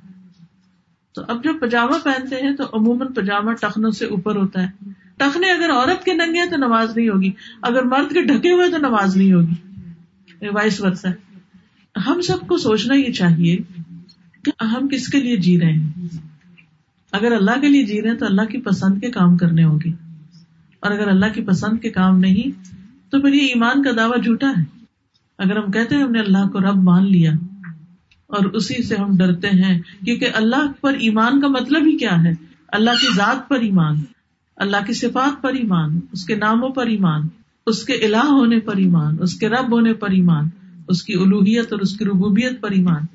[1.15, 5.51] تو اب جب پاجامہ پہنتے ہیں تو عموماً پاجامہ ٹخنوں سے اوپر ہوتا ہے۔ ٹخنے
[5.51, 7.31] اگر عورت کے ننگے ہیں تو نماز نہیں ہوگی۔
[7.63, 9.55] اگر مرد کے ڈھکے ہوئے تو نماز نہیں ہوگی۔
[10.53, 11.09] وائس ورثہ
[12.07, 13.57] ہم سب کو سوچنا یہ چاہیے
[14.45, 16.17] کہ ہم کس کے لیے جی رہے ہیں۔
[17.13, 19.79] اگر اللہ کے لیے جی رہے ہیں تو اللہ کی پسند کے کام کرنے ہوں
[19.85, 19.91] گے
[20.81, 22.63] اور اگر اللہ کی پسند کے کام نہیں
[23.11, 24.78] تو پھر یہ ایمان کا دعویٰ جھوٹا ہے۔
[25.39, 27.33] اگر ہم کہتے ہیں ہم نے اللہ کو رب مان لیا
[28.27, 32.33] اور اسی سے ہم ڈرتے ہیں، کیونکہ اللہ پر ایمان کا مطلب ہی کیا ہے؟
[32.69, 33.95] اللہ کی ذات پر ایمان،
[34.57, 37.29] اللہ کی صفات پر ایمان، اس کے ناموں پر ایمان،
[37.67, 40.49] اس کے الہ ہونے پر ایمان، اس کے رب ہونے پر ایمان،
[40.89, 43.07] اس کی الوحیت اور اس کی ربوبیت پر ایمان۔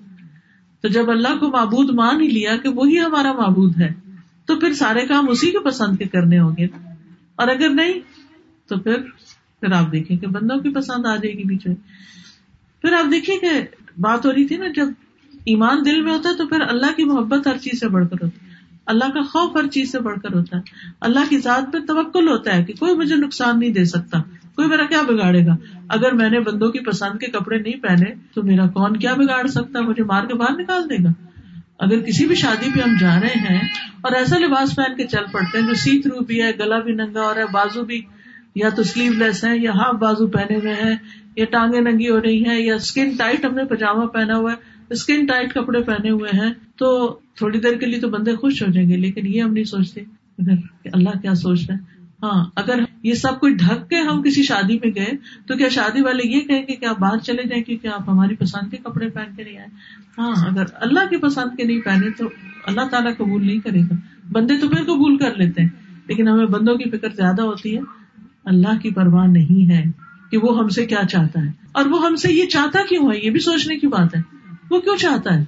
[0.81, 3.93] تو جب اللہ کو معبود مان ہی لیا کہ وہی ہمارا معبود ہے،
[4.45, 6.65] تو پھر سارے کام اسی کے پسند کے کرنے ہوں گے۔
[7.35, 7.93] اور اگر نہیں،
[8.67, 9.01] تو پھر
[9.59, 11.75] پھر آپ دیکھیں کہ بندوں کی پسند آ جائے گی بیچ میں۔
[12.83, 13.49] پھر آپ دیکھیے کہ
[13.99, 14.87] بات ہو رہی تھی نا، جب
[15.45, 18.23] ایمان دل میں ہوتا ہے تو پھر اللہ کی محبت ہر چیز سے بڑھ کر
[18.23, 18.51] ہوتی ہے۔
[18.85, 20.61] اللہ کا خوف ہر چیز سے بڑھ کر ہوتا ہے۔
[21.01, 24.21] اللہ کی ذات پہ توکل ہوتا ہے کہ کوئی مجھے نقصان نہیں دے سکتا،
[24.55, 25.55] کوئی میرا کیا بگاڑے گا۔
[25.89, 29.47] اگر میں نے بندوں کی پسند کے کپڑے نہیں پہنے تو میرا کون کیا بگاڑ
[29.47, 31.09] سکتا مجھے مار کے باہر نکال دے گا۔
[31.79, 33.61] اگر کسی بھی شادی پہ ہم جا رہے ہیں
[34.01, 36.93] اور ایسا لباس پہن کے چل پڑتے ہیں جو سی تھرو بھی ہے، گلا بھی
[36.93, 38.01] ننگا اور ہے، بازو بھی
[38.55, 40.95] یا تو سلیو لیس ہے یا ہاف بازو پہنے ہوئے ہیں
[41.35, 44.71] یا ٹانگیں ننگی ہو رہی ہیں، یا اسکن ٹائٹ ہم نے پاجامہ پہنا ہوا ہے
[44.89, 48.71] اسکن ٹائٹ کپڑے پہنے ہوئے ہیں، تو تھوڑی دیر کے لیے تو بندے خوش ہو
[48.71, 50.01] جائیں گے، لیکن یہ ہم نہیں سوچتے
[50.39, 51.91] اگر اللہ کیا سوچ رہے
[52.23, 55.15] ہاں اگر یہ سب کچھ ڈھک کے ہم کسی شادی میں گئے،
[55.47, 58.35] تو کیا شادی والے یہ کہیں گے کہ آپ باہر چلے جائیں کیونکہ آپ ہماری
[58.35, 59.67] پسند کے کپڑے پہن کے نہیں آئے؟
[60.17, 62.29] ہاں اگر اللہ کی پسند کے نہیں پہنے تو
[62.65, 63.95] اللہ تعالیٰ قبول نہیں کرے گا۔
[64.31, 65.69] بندے تو پھر قبول کر لیتے ہیں،
[66.07, 67.81] لیکن ہمیں بندوں کی فکر زیادہ ہوتی ہے۔
[68.45, 69.83] اللہ کی پرواہ نہیں ہے۔
[70.33, 73.19] کہ وہ ہم سے کیا چاہتا ہے؟ اور وہ ہم سے یہ چاہتا کیوں ہے؟
[73.19, 74.21] یہ بھی سوچنے کی بات ہے۔
[74.69, 75.43] وہ کیوں چاہتا ہے؟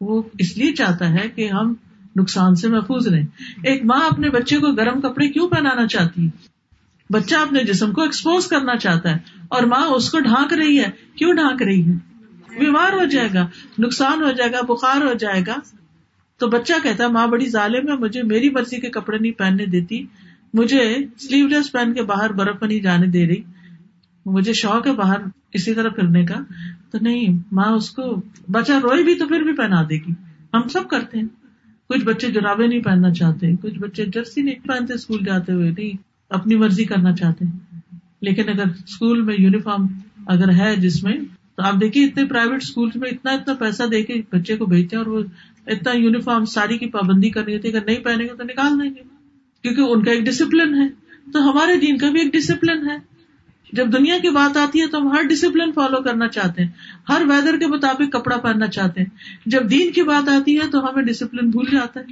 [0.00, 1.74] وہ اس لیے چاہتا ہے کہ ہم
[2.16, 3.26] نقصان سے محفوظ رہیں۔
[3.64, 6.48] ایک ماں اپنے بچے کو گرم کپڑے کیوں پہنانا چاہتی؟ ہے
[7.10, 10.90] بچہ اپنے جسم کو ایکسپوز کرنا چاہتا ہے اور ماں اس کو ڈھانک رہی ہے۔
[11.14, 11.92] کیوں ڈھانک رہی ہے؟
[12.58, 13.46] بیمار ہو جائے گا،
[13.78, 15.56] نقصان ہو جائے گا، بخار ہو جائے گا۔
[16.38, 19.66] تو بچہ کہتا ہے، ماں بڑی ظالم ہے، مجھے میری مرضی کے کپڑے نہیں پہننے
[19.66, 20.06] دیتی،
[20.54, 23.42] مجھے سلیو لیس پہن کے باہر برف میں نہیں جانے دے رہی۔
[24.26, 25.18] مجھے شوق ہے باہر
[25.52, 26.34] اسی طرح پھرنے کا۔
[26.90, 30.12] تو نہیں، ماں اس کو، بچہ روئے بھی تو پھر بھی پہنا دے گی۔
[30.54, 31.28] ہم سب کرتے ہیں۔
[31.88, 35.92] کچھ بچے جرابے نہیں پہننا چاہتے، کچھ بچے جرسی نہیں پہنتے اسکول جاتے ہوئے، نہیں،
[36.30, 37.44] اپنی مرضی کرنا چاہتے
[38.20, 39.86] لیکن اگر اسکول میں یونیفارم
[40.26, 41.16] اگر ہے جس میں،
[41.56, 44.96] تو آپ دیکھیے اتنے پرائیویٹ اسکول میں اتنا اتنا پیسہ دے کے بچے کو بھیجتے
[44.96, 45.22] ہیں اور وہ
[45.66, 48.90] اتنا یونیفارم ساری کی پابندی کرنی ہوتی ہے۔ اگر نہیں پہنے گے تو نکال دیں
[48.90, 49.02] گے۔
[49.62, 50.88] کیونکہ ان کا ایک ڈسپلن ہے۔
[51.32, 53.13] تو ہمارے دین کا بھی ایک ڈسپلن ہے۔
[53.74, 56.70] جب دنیا کی بات آتی ہے تو ہم ہر ڈسپلن فالو کرنا چاہتے ہیں۔
[57.08, 59.06] ہر ویدر کے مطابق کپڑا پہننا چاہتے ہیں۔
[59.46, 62.04] جب دین کی بات آتی ہے تو ہمیں ڈسپلن بھول جاتا ہے۔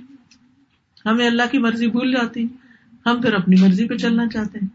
[1.09, 2.47] ہمیں اللہ کی مرضی بھول جاتی
[3.07, 4.69] ہم پھر اپنی مرضی پہ چلنا چاہتے ہیں۔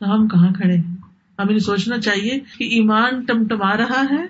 [0.00, 0.96] تو ہم کہاں کھڑے ہیں؟
[1.38, 4.26] ہمیں سوچنا چاہیے کہ ایمان ٹمٹما رہا ہے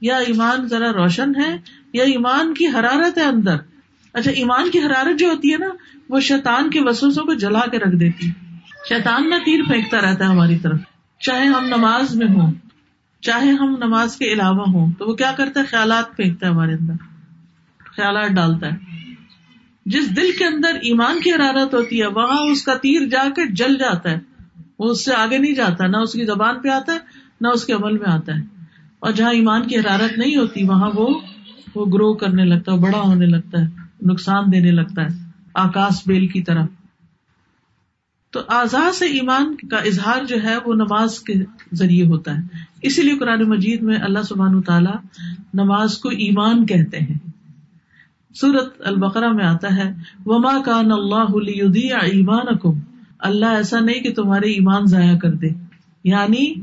[0.00, 1.56] یا ایمان ذرا روشن ہے
[1.92, 3.56] یا ایمان کی حرارت ہے اندر۔
[4.12, 5.68] اچھا ایمان کی حرارت جو ہوتی ہے نا،
[6.08, 8.56] وہ شیطان کے وسوسوں کو جلا کے رکھ دیتی ہے۔
[8.88, 10.80] شیطان نہ تیر پھینکتا رہتا ہے ہماری طرف۔
[11.20, 12.52] چاہے ہم نماز میں ہوں،
[13.20, 16.72] چاہے ہم نماز کے علاوہ ہوں، تو وہ کیا کرتا ہے؟ خیالات پھینکتا ہے ہمارے
[16.72, 16.92] اندر۔
[17.78, 18.76] خیالات ڈالتا ہے۔
[19.86, 23.52] جس دل کے اندر ایمان کی حرارت ہوتی ہے، وہاں اس کا تیر جا کے
[23.52, 24.18] جل جاتا ہے۔
[24.78, 26.98] وہ اس سے آگے نہیں جاتا، نہ اس کی زبان پہ آتا ہے،
[27.40, 28.42] نہ اس کے عمل میں آتا ہے۔
[28.98, 31.20] اور جہاں ایمان کی حرارت نہیں ہوتی، وہاں وہ
[31.74, 33.66] وہ گرو کرنے لگتا ہے بڑا ہونے لگتا ہے،
[34.02, 36.64] نقصان دینے لگتا ہے آکاش بیل کی طرح
[38.30, 41.34] تو آزاد سے ایمان کا اظہار جو ہے وہ نماز کے
[41.72, 42.42] ذریعے ہوتا ہے۔
[42.82, 44.94] اسی لیے قرآن مجید میں اللہ سبحان تعالیٰ
[45.54, 47.30] نماز کو ایمان کہتے ہیں۔
[48.34, 49.92] سورت البقرا میں آتا ہے،
[50.26, 50.76] وما کا
[52.02, 52.80] ایمان کم
[53.18, 55.48] اللہ ایسا نہیں کہ تمہارے ایمان ضائع کر دے۔
[56.04, 56.54] یعنی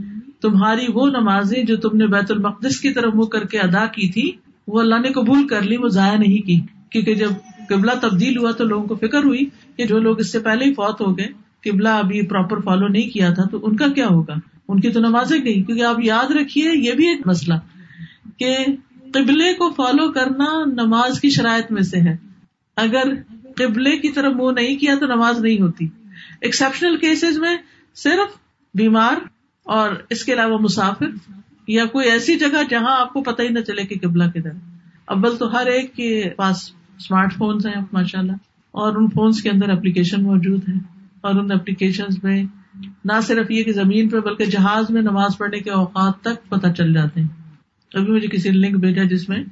[0.42, 4.12] تمہاری وہ نمازیں جو تم نے بیت المقدس کی طرف منہ کر کے ادا کی
[4.12, 4.32] تھی،
[4.68, 7.30] وہ اللہ نے قبول کر لی، وہ ضائع نہیں کی۔ کیونکہ جب
[7.70, 9.46] قبلہ تبدیل ہوا تو لوگوں کو فکر ہوئی
[9.78, 13.10] کہ جو لوگ اس سے پہلے ہی فوت ہو گئے قبلہ ابھی پراپر فالو نہیں
[13.10, 14.34] کیا تھا، تو ان کا کیا ہوگا؟
[14.68, 17.54] ان کی تو نمازیں گئی کیونکہ آپ یاد رکھیے، یہ بھی ایک مسئلہ
[18.38, 18.58] کہ
[19.14, 22.18] قبلے کو فالو کرنا نماز کی شرائط میں سے ہے۔
[22.76, 23.04] اگر
[23.56, 25.88] قبلے کی طرف منہ نہیں کیا تو نماز نہیں ہوتی۔
[26.42, 27.58] ایکسپشنل کیسز میں
[27.96, 28.38] صرف
[28.74, 29.16] بیمار
[29.64, 31.06] اور اس کے علاوہ مسافر
[31.68, 34.52] یا کوئی ایسی جگہ جہاں آپ کو پتہ ہی نہ چلے کہ قبلہ کدھر۔
[35.08, 38.32] ابل تو ہر ایک کے پاس اسمارٹ فونس ہیں ماشاء اللہ
[38.72, 40.95] اور ان فونس کے اندر اپلیکیشن موجود ہے
[41.26, 42.44] اور ان اپلیکیشن میں،
[43.06, 46.68] نہ صرف یہ کہ زمین پہ بلکہ جہاز میں نماز پڑھنے کے اوقات تک پتہ
[46.78, 47.28] چل جاتے ہیں۔
[47.94, 49.44] ابھی مجھے کسی نے لنک بھیجا جس میں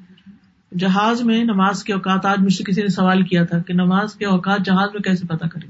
[0.78, 4.14] جہاز میں نماز کے اوقات، آج مجھ سے کسی نے سوال کیا تھا کہ نماز
[4.14, 5.68] کے اوقات جہاز میں کیسے پتا کرے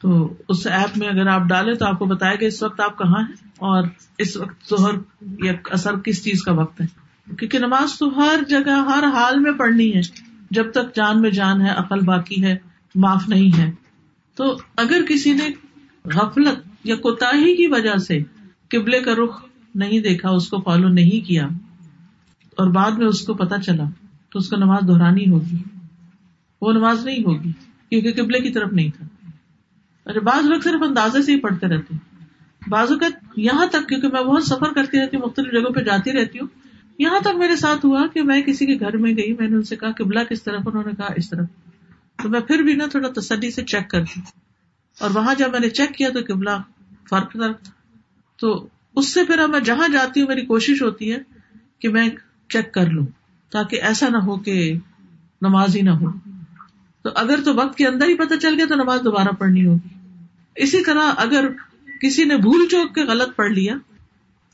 [0.00, 2.98] تو اس ایپ میں اگر آپ ڈالیں تو آپ کو بتائے گا اس وقت آپ
[2.98, 3.82] کہاں ہیں اور
[4.18, 6.86] اس وقت ظہر یا اثر کس چیز کا وقت ہے۔
[7.38, 10.00] کیونکہ نماز تو ہر جگہ، ہر حال میں پڑھنی ہے۔
[10.50, 12.56] جب تک جان میں جان ہے، عقل باقی ہے،
[12.94, 13.70] معاف نہیں ہے۔
[14.34, 15.50] تو اگر کسی نے
[16.04, 18.18] غفلت یا کوتا کی وجہ سے
[18.68, 19.44] قبلے کا رخ
[19.74, 21.46] نہیں دیکھا، اس کو فالو نہیں کیا
[22.56, 23.84] اور بعد میں اس کو پتا چلا
[24.32, 25.56] تو اس کو نماز دہرانی ہوگی۔
[26.60, 27.52] وہ نماز نہیں ہوگی،
[27.88, 29.06] کیونکہ قبلے کی طرف نہیں تھا۔
[30.04, 31.96] اور بعض لوگ صرف اندازے سے ہی پڑھتے رہتے
[32.68, 36.12] بعض اوقات یہاں تک، کیونکہ میں بہت سفر کرتی رہتی ہوں، مختلف جگہوں پہ جاتی
[36.12, 36.46] رہتی ہوں،
[36.98, 39.62] یہاں تک میرے ساتھ ہوا کہ میں کسی کے گھر میں گئی، میں نے ان
[39.62, 41.46] سے کہا قبلہ کس طرف، انہوں نے کہا اس طرف۔
[42.22, 44.20] تو میں پھر بھی نا تھوڑا تسلی سے چیک کرتی
[45.00, 46.50] اور وہاں جب میں نے چیک کیا تو قبلہ
[47.10, 47.52] فرق تھا
[48.36, 51.18] تو اس سے پھر میں جہاں جاتی ہوں، میری کوشش ہوتی ہے
[51.78, 52.08] کہ میں
[52.48, 53.06] چیک کر لوں،
[53.50, 54.74] تاکہ ایسا نہ ہو کہ
[55.42, 56.10] نماز ہی نہ ہو۔
[57.02, 59.88] تو اگر تو وقت کے اندر ہی پتہ چل گیا تو نماز دوبارہ پڑھنی ہوگی۔
[60.56, 61.48] اسی طرح اگر
[62.00, 63.74] کسی نے بھول چوک کے غلط پڑھ لیا،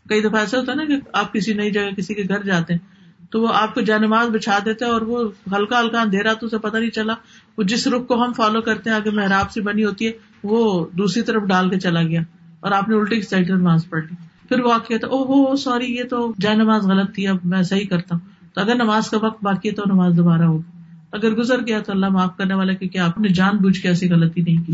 [0.09, 2.75] کئی دفعہ ایسا ہوتا ہے نا کہ آپ کسی نئی جگہ کسی کے گھر جاتے
[2.75, 2.90] ہیں
[3.31, 6.79] تو وہ آپ کو جانماز بچھا دیتے اور وہ ہلکا ہلکا اندھیرا تو اسے پتا
[6.79, 7.15] نہیں چلا۔
[7.59, 10.13] وہ جس رخ کو ہم فالو کرتے ہیں، آگے محراب سے بنی ہوتی ہے،
[10.45, 12.21] وہ دوسری طرف ڈال کے چلا گیا۔
[12.61, 14.15] اور آپ نے الٹی سائڈ نماز پڑھ لی۔
[14.49, 17.87] پھر وہ آخر او ہو سوری، یہ تو جائے نماز غلط تھی، اب میں صحیح
[17.87, 20.79] کرتا ہوں۔ تو اگر نماز کا وقت باقی ہے تو نماز دوبارہ ہوگی۔
[21.13, 24.11] اگر گزر گیا تو اللہ معاف کرنے والا کیونکہ آپ نے جان بوجھ کے ایسی
[24.11, 24.73] غلطی نہیں کی۔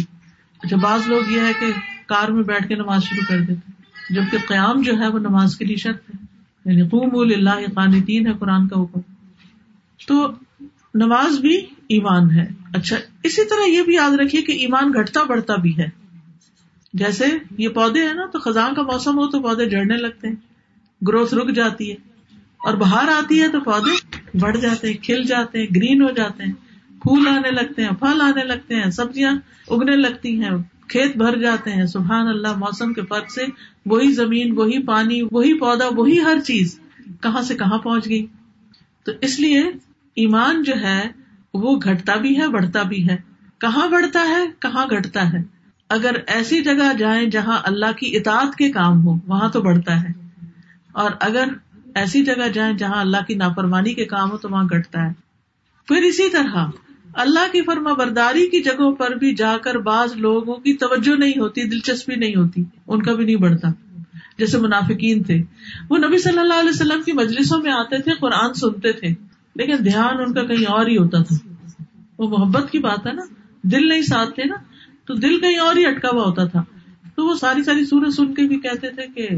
[0.62, 1.66] اچھا بعض لوگ یہ ہے کہ
[2.06, 3.72] کار میں بیٹھ کے نماز شروع کر دیتے
[4.14, 6.25] جبکہ قیام جو ہے وہ نماز کے لیے شرط ہے۔
[6.66, 9.00] یعنی قوم اللہ قانتین ہے قرآن کا اوپر
[10.06, 10.32] تو
[10.94, 11.56] نماز بھی
[11.88, 15.88] ایمان ہے۔ اچھا اسی طرح یہ بھی یاد رکھیے کہ ایمان گھٹتا بڑھتا بھی ہے۔
[16.92, 17.24] جیسے
[17.58, 20.34] یہ پودے ہیں نا، تو خزاں کا موسم ہو تو پودے جڑنے لگتے ہیں۔
[21.08, 21.96] گروتھ رک جاتی ہے۔
[22.58, 26.42] اور باہر آتی ہے تو پودے بڑھ جاتے ہیں، کھل جاتے ہیں، گرین ہو جاتے
[26.42, 26.52] ہیں۔
[27.02, 29.32] پھول آنے لگتے ہیں، پھل آنے لگتے ہیں، سبزیاں
[29.68, 30.50] اگنے لگتی ہیں۔
[30.88, 33.42] کھیت بھر جاتے ہیں۔ سبحان اللہ، موسم کے فرق سے
[33.86, 36.80] وہی زمین، وہی پانی، وہی پودا، وہی ہر چیز
[37.20, 38.26] کہاں سے کہاں پہنچ گئی۔
[39.04, 39.60] تو اس لیے
[40.14, 41.08] ایمان جو ہے،
[41.54, 43.16] وہ گھٹتا بھی ہے، بڑھتا بھی ہے۔
[43.58, 45.38] کہاں بڑھتا ہے، کہاں گھٹتا ہے۔
[45.88, 50.28] اگر ایسی جگہ جائیں جہاں اللہ کی اطاعت کے کام ہو وہاں تو بڑھتا ہے۔
[50.92, 51.44] اور اگر
[51.94, 55.12] ایسی جگہ جائیں جہاں اللہ کی نافرمانی کے کام ہو تو وہاں گٹتا ہے۔
[55.88, 56.66] پھر اسی طرح
[57.16, 61.32] اللہ کی فرما برداری کی جگہوں پر بھی جا کر بعض لوگوں کی توجہ نہیں
[61.38, 63.68] ہوتی، دلچسپی نہیں ہوتی، ان کا بھی نہیں بڑھتا۔
[64.38, 65.42] جیسے منافقین تھے۔
[65.90, 69.08] وہ نبی صلی اللہ علیہ وسلم کی مجلسوں میں آتے تھے، قرآن سنتے تھے،
[69.54, 71.52] لیکن دھیان ان کا کہیں اور ہی ہوتا تھا۔
[72.18, 73.22] وہ محبت کی بات ہے نا،
[73.62, 74.56] دل نہیں ساتھ تھے نا،
[75.06, 76.64] تو دل کہیں اور ہی اٹکا ہوا ہوتا تھا۔
[77.16, 79.28] تو وہ ساری ساری سورج سن کے بھی کہتے تھے کہ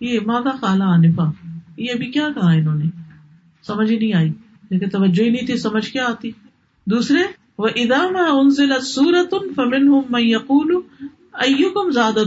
[0.00, 1.24] یہ ماں خالہ آنفا
[1.76, 2.84] یہ ابھی کیا کہا انہوں نے؟
[3.66, 4.32] سمجھ ہی نہیں آئی۔
[4.70, 6.30] لیکن توجہ ہی نہیں تھی، سمجھ کیا آتی؟
[6.86, 7.18] دوسرے
[7.58, 10.80] وہ ادام سورت فمن ہوں یقول
[11.74, 12.20] کم زیادہ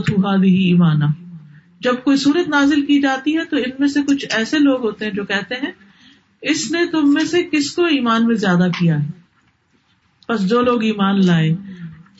[0.44, 1.06] ایمانا
[1.80, 5.04] جب کوئی سورت نازل کی جاتی ہے تو ان میں سے کچھ ایسے لوگ ہوتے
[5.04, 5.70] ہیں جو کہتے ہیں،
[6.42, 9.08] اس نے تم میں سے کس کو ایمان میں زیادہ کیا ہے؟
[10.28, 11.56] بس جو لوگ ایمان لائے،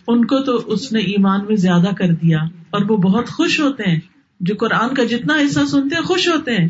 [0.09, 2.39] ان کو تو اس نے ایمان میں زیادہ کر دیا۔
[2.71, 4.01] اور وہ بہت خوش ہوتے ہیں۔
[4.41, 6.69] جو قرآن کا جتنا حصہ سنتے ہیں، خوش ہوتے ہیں۔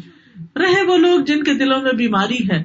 [0.56, 2.64] رہے وہ لوگ جن کے دلوں میں بیماری ہے۔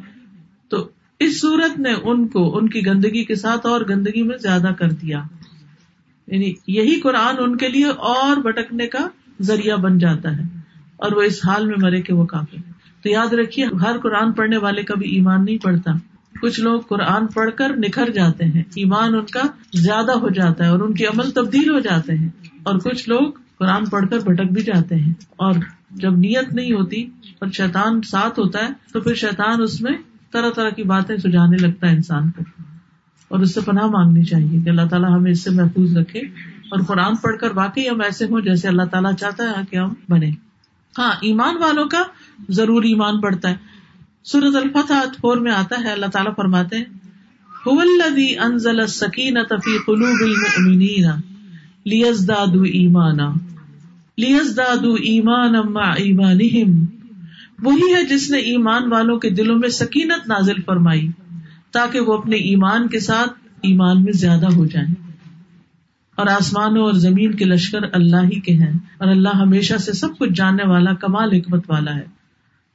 [0.70, 0.90] تو
[1.26, 4.92] اس صورت نے ان کو، ان کی گندگی کے ساتھ اور گندگی میں زیادہ کر
[4.92, 5.22] دیا۔
[6.28, 9.08] یعنی یہی قرآن ان کے لیے اور بٹکنے کا
[9.42, 10.44] ذریعہ بن جاتا ہے
[10.98, 12.58] اور وہ اس حال میں مرے کہ وہ کافی
[13.04, 15.92] تو یاد رکھیے، ہر قرآن پڑھنے والے کا بھی ایمان نہیں پڑھتا۔
[16.42, 19.42] کچھ لوگ قرآن پڑھ کر نکھر جاتے ہیں۔ ایمان ان کا
[19.74, 22.30] زیادہ ہو جاتا ہے اور ان کے عمل تبدیل ہو جاتے ہیں۔
[22.64, 25.54] اور کچھ لوگ قرآن پڑھ کر بھٹک بھی جاتے ہیں۔ اور
[25.92, 27.04] جب نیت نہیں ہوتی
[27.40, 29.92] اور شیطان ساتھ ہوتا ہے، تو پھر شیطان اس میں
[30.36, 32.44] طرح طرح کی باتیں سجانے لگتا ہے انسان کو
[33.28, 36.20] اور اس سے پناہ مانگنی چاہیے کہ اللہ تعالیٰ ہمیں اس سے محفوظ رکھے
[36.70, 39.94] اور قرآن پڑھ کر واقعی ہم ایسے ہوں جیسے اللہ تعالیٰ چاہتا ہے کہ ہم
[40.10, 40.32] بنے
[40.98, 42.04] ہاں ایمان والوں کا
[42.50, 43.56] ضرور ایمان بڑھتا ہے۔
[44.24, 46.86] سورت الفتح فور میں آتا ہے، اللہ تعالیٰ فرماتے ہیں
[48.40, 51.06] انزل السکینة فی قلوب المؤمنین
[51.86, 53.34] لیزدادوا ایمانا
[54.18, 56.86] لیزدادوا ایمانا مع ایمانہم
[57.64, 61.10] وہی ہے جس نے ایمان والوں کے دلوں میں سکینت نازل فرمائی
[61.72, 64.94] تاکہ وہ اپنے ایمان کے ساتھ ایمان میں زیادہ ہو جائیں۔
[66.16, 70.18] اور آسمانوں اور زمین کے لشکر اللہ ہی کے ہیں اور اللہ ہمیشہ سے سب
[70.18, 72.06] کچھ جاننے والا، کمال، حکمت والا ہے۔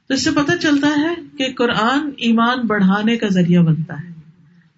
[0.07, 4.13] تو اس سے پتہ چلتا ہے کہ قرآن ایمان بڑھانے کا ذریعہ بنتا ہے۔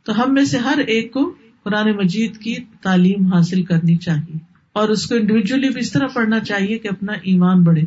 [0.04, 4.90] تو ہم میں سے ہر ایک کو قرآن مجید کی تعلیم حاصل کرنی چاہیے۔ اور
[4.90, 7.82] اس کو انڈیویجلی بھی اس طرح پڑھنا چاہیے کہ اپنا ایمان بڑھے۔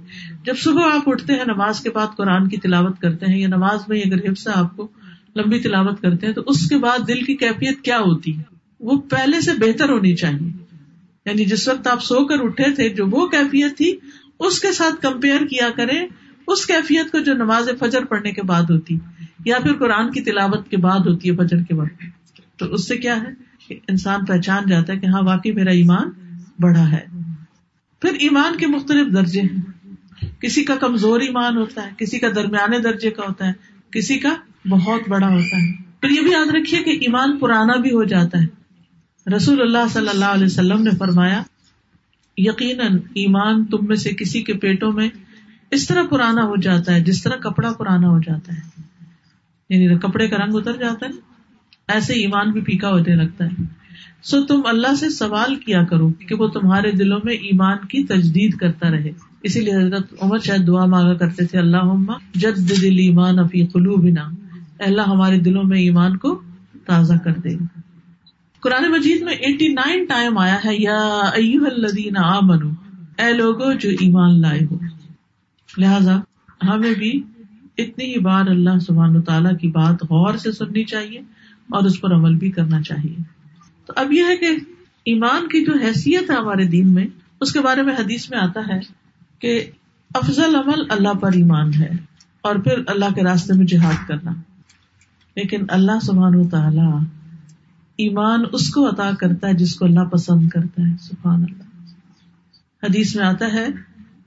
[0.45, 3.79] جب صبح آپ اٹھتے ہیں نماز کے بعد قرآن کی تلاوت کرتے ہیں یا نماز
[3.89, 4.89] میں اگر حفظ آپ کو
[5.37, 8.43] لمبی تلاوت کرتے ہیں تو اس کے بعد دل کی کیفیت کیا ہوتی ہے؟
[8.81, 10.65] وہ پہلے سے بہتر ہونی چاہیے۔
[11.27, 13.97] یعنی جس وقت آپ سو کر اٹھے تھے، جو وہ کیفیت تھی،
[14.39, 16.07] اس کے ساتھ کمپیئر کیا کریں۔
[16.49, 18.99] اس کیفیت کو جو نماز فجر پڑھنے کے بعد ہوتی،
[19.45, 22.03] یا پھر قرآن کی تلاوت کے بعد ہوتی ہے فجر کے وقت۔
[22.59, 23.29] تو اس سے کیا ہے؟
[23.69, 26.11] کہ انسان پہچان جاتا ہے کہ ہاں واقعی میرا ایمان
[26.61, 27.07] بڑا ہے۔
[28.01, 29.77] پھر ایمان کے مختلف درجے ہیں۔
[30.41, 33.53] کسی کا کمزور ایمان ہوتا ہے، کسی کا درمیانے درجے کا ہوتا ہے،
[33.91, 34.35] کسی کا
[34.69, 38.39] بہت بڑا ہوتا ہے۔ پھر یہ بھی یاد رکھیے کہ ایمان پرانا بھی ہو جاتا
[38.43, 38.47] ہے۔
[39.37, 41.43] رسول اللہ صلی اللہ علیہ وسلم نے فرمایا،
[42.37, 45.09] یقیناً ایمان تم میں سے کسی کے پیٹوں میں
[45.71, 48.83] اس طرح پرانا ہو جاتا ہے، جس طرح کپڑا پرانا ہو جاتا ہے۔
[49.69, 51.11] یعنی کپڑے کا رنگ اتر جاتا ہے،
[51.89, 53.76] ایسے ایمان بھی پھیکا ہونے لگتا ہے۔
[54.23, 58.55] سو تم اللہ سے سوال کیا کرو کہ وہ تمہارے دلوں میں ایمان کی تجدید
[58.55, 59.11] کرتا رہے۔
[59.43, 63.97] اسی لیے حضرت عمر شاید دعا مانگا کرتے تھے اللہ جد دل ایمان افی قلو
[63.97, 64.31] بنا
[64.79, 66.43] اللہ، ہمارے دلوں میں ایمان کو
[66.87, 67.57] تازہ کر دے۔
[68.61, 72.71] قرآن مجید میں ایٹی نائن ٹائم آیا ہے، یا الذین آمنو
[73.19, 74.79] اے لوگو جو ایمان لائے ہو۔
[75.79, 76.21] لہذا
[76.69, 77.23] ہمیں بھی
[77.79, 81.19] اتنی ہی بار اللہ سبحان و تعالیٰ کی بات غور سے سننی چاہیے
[81.71, 83.36] اور اس پر عمل بھی کرنا چاہیے۔
[83.87, 84.47] تو اب یہ ہے کہ
[85.05, 87.07] ایمان کی جو حیثیت ہے ہمارے دین میں،
[87.41, 88.81] اس کے بارے میں حدیث میں آتا ہے
[89.39, 89.71] کہ
[90.15, 91.91] افضل عمل اللہ پر ایمان ہے
[92.41, 94.33] اور پھر اللہ کے راستے میں جہاد کرنا۔
[95.37, 97.05] لیکن اللہ سبحان و تعالی
[97.97, 101.65] ایمان اس کو عطا کرتا ہے جس کو اللہ پسند کرتا ہے، سبحان اللہ۔
[102.83, 103.67] حدیث میں آتا ہے،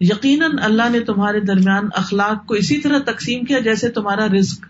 [0.02, 4.66] یقیناً اللہ نے تمہارے درمیان اخلاق کو اسی طرح تقسیم کیا جیسے تمہارا رسک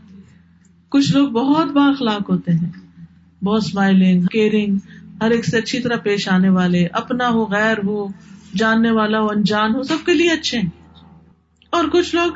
[0.90, 2.70] کچھ لوگ بہت با اخلاق ہوتے ہیں۔
[3.44, 4.78] بہت اسمائلنگ کیئرنگ
[5.22, 8.08] ہر ایک سے اچھی طرح پیش آنے والے، اپنا ہو، غیر ہو،
[8.56, 10.70] جاننے والا ہو، انجان ہو، سب کے لیے اچھے ہیں۔
[11.70, 12.32] اور کچھ لوگ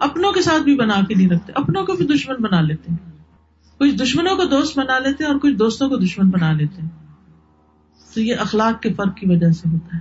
[0.00, 3.10] اپنوں کے ساتھ بھی بنا کے نہیں رکھتے، اپنوں کو بھی دشمن بنا لیتے ہیں۔
[3.78, 6.88] کچھ دشمنوں کو دوست بنا لیتے ہیں اور کچھ دوستوں کو دشمن بنا لیتے ہیں۔
[8.14, 10.00] تو یہ اخلاق کے فرق کی وجہ سے ہوتا ہے۔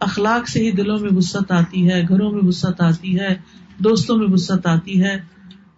[0.00, 3.36] اخلاق سے ہی دلوں میں وسط آتی ہے، گھروں میں وسط آتی ہے،
[3.78, 5.20] دوستوں میں وسط آتی ہے۔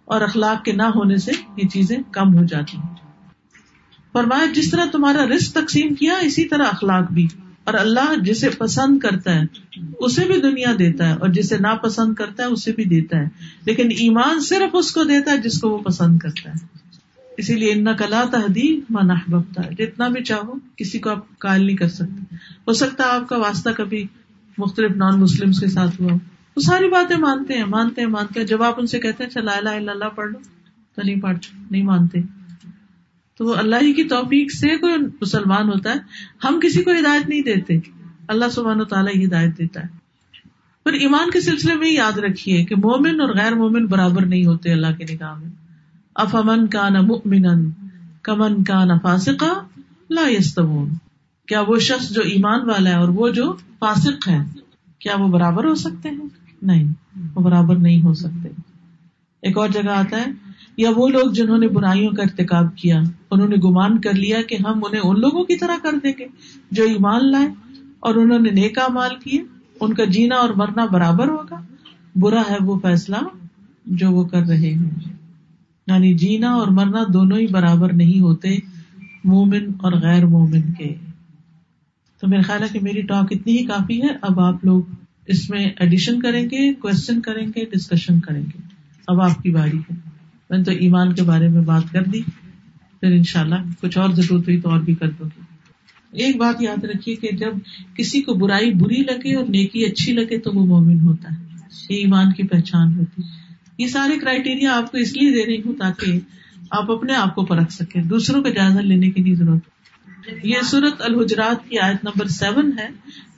[0.05, 2.92] اور اخلاق کے نہ ہونے سے یہ چیزیں کم ہو جاتی ہیں۔
[4.13, 7.27] فرمایا، جس طرح تمہارا رسک تقسیم کیا، اسی طرح اخلاق بھی۔
[7.63, 9.41] اور اللہ جسے پسند کرتا ہے،
[9.99, 13.25] اسے بھی دنیا دیتا ہے، اور جسے ناپسند کرتا ہے، اسے بھی دیتا ہے۔
[13.65, 16.83] لیکن ایمان صرف اس کو دیتا ہے جس کو وہ پسند کرتا ہے۔
[17.37, 21.65] اسی لیے ان کلا تحدی من احبتا ہے جتنا بھی چاہو، کسی کو آپ قائل
[21.65, 22.35] نہیں کر سکتے۔
[22.67, 24.07] ہو سکتا ہے آپ کا واسطہ کبھی
[24.57, 26.13] مختلف نان مسلم کے ساتھ ہوا
[26.55, 29.29] وہ ساری باتیں مانتے ہیں مانتے ہیں مانتے ہیں۔ جب آپ ان سے کہتے ہیں
[29.29, 30.39] اچھا، چلا اللہ پڑھ لو،
[30.95, 31.37] تو نہیں پڑھ،
[31.71, 32.19] نہیں مانتے۔
[33.37, 35.95] تو وہ اللہ ہی کی توفیق سے کوئی مسلمان ہوتا ہے،
[36.43, 37.77] ہم کسی کو ہدایت نہیں دیتے۔
[38.27, 39.87] اللہ سبحان و تعالیٰ ہی ہدایت دیتا ہے۔
[40.83, 44.71] پھر ایمان کے سلسلے میں یاد رکھیے کہ مومن اور غیر مومن برابر نہیں ہوتے
[44.71, 45.49] اللہ کے نگاہ میں۔
[46.15, 47.69] افامن کا نہ مکمن
[48.21, 49.65] کمن کا نہ فاسقہ
[50.09, 50.89] لا یستمون
[51.47, 54.37] کیا وہ شخص جو ایمان والا ہے اور وہ جو فاسق ہے
[54.99, 56.17] کیا وہ برابر ہو سکتے ہیں؟
[56.61, 56.93] نہیں،
[57.35, 58.49] وہ برابر نہیں ہو سکتے۔
[59.41, 60.25] ایک اور جگہ آتا ہے
[60.77, 64.57] یا وہ لوگ جنہوں نے برائیوں کا ارتقاب کیا، انہوں نے گمان کر لیا کہ
[64.65, 66.25] ہم انہیں ان لوگوں کی طرح کر دیں گے
[66.71, 67.47] جو ایمان لائے
[67.99, 69.43] اور انہوں نے نیکا مال کیے،
[69.79, 71.61] ان کا جینا اور مرنا برابر ہوگا۔
[72.15, 73.15] برا ہے وہ فیصلہ
[73.85, 74.89] جو وہ کر رہے ہیں۔
[75.87, 78.57] یعنی جینا اور مرنا دونوں ہی برابر نہیں ہوتے،
[79.23, 80.95] مومن اور غیر مومن کے۔
[82.21, 84.81] تو میرا خیال ہے کہ میری ٹاک اتنی ہی کافی ہے۔ اب آپ لوگ
[85.27, 88.61] اس میں ایڈیشن کریں گے کوشچن کریں گے ڈسکشن کریں گے۔
[89.07, 90.12] اب آپ کی باری ہے۔
[90.53, 92.21] میں نے تو ایمان کے بارے میں بات کر دی،
[92.99, 95.41] پھر ان شاء اللہ کچھ اور ضرورت ہوئی تو اور بھی کر دوں گی۔
[96.23, 97.51] ایک بات یاد رکھیے کہ جب
[97.95, 101.45] کسی کو برائی بری لگے اور نیکی اچھی لگے تو وہ مومن ہوتا ہے۔
[101.89, 103.21] یہ ایمان کی پہچان ہوتی۔
[103.77, 106.19] یہ سارے کرائٹیریا آپ کو اس لیے دے رہی ہوں تاکہ
[106.71, 109.61] آپ اپنے آپ کو پرکھ سکیں۔ دوسروں کا جائزہ لینے کی نہیں ضرورت۔
[110.43, 112.87] یہ سورت الحجرات کی آیت نمبر سیون ہے،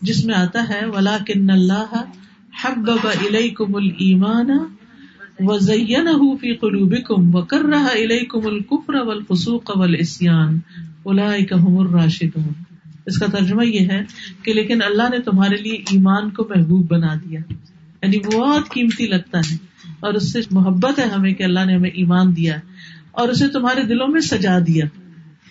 [0.02, 2.04] جس میں آتا ہے ولا کن اللہ
[2.64, 4.48] حب الیکم المان
[5.40, 6.08] و زین
[6.42, 10.60] فی قلوبکم و کر رہا الیکم الکفر والفسوق والعصیان
[11.04, 12.64] اولئک هم الراشدون۔
[13.06, 14.04] اس کا ترجمہ یہ ہے
[14.44, 17.40] کہ لیکن اللہ نے تمہارے لیے ایمان کو محبوب بنا دیا۔
[18.02, 19.58] یعنی بہت قیمتی لگتا ہے
[20.00, 22.58] اور اس سے محبت ہے ہمیں کہ اللہ نے ہمیں ایمان دیا
[23.12, 24.86] اور اسے تمہارے دلوں میں سجا دیا۔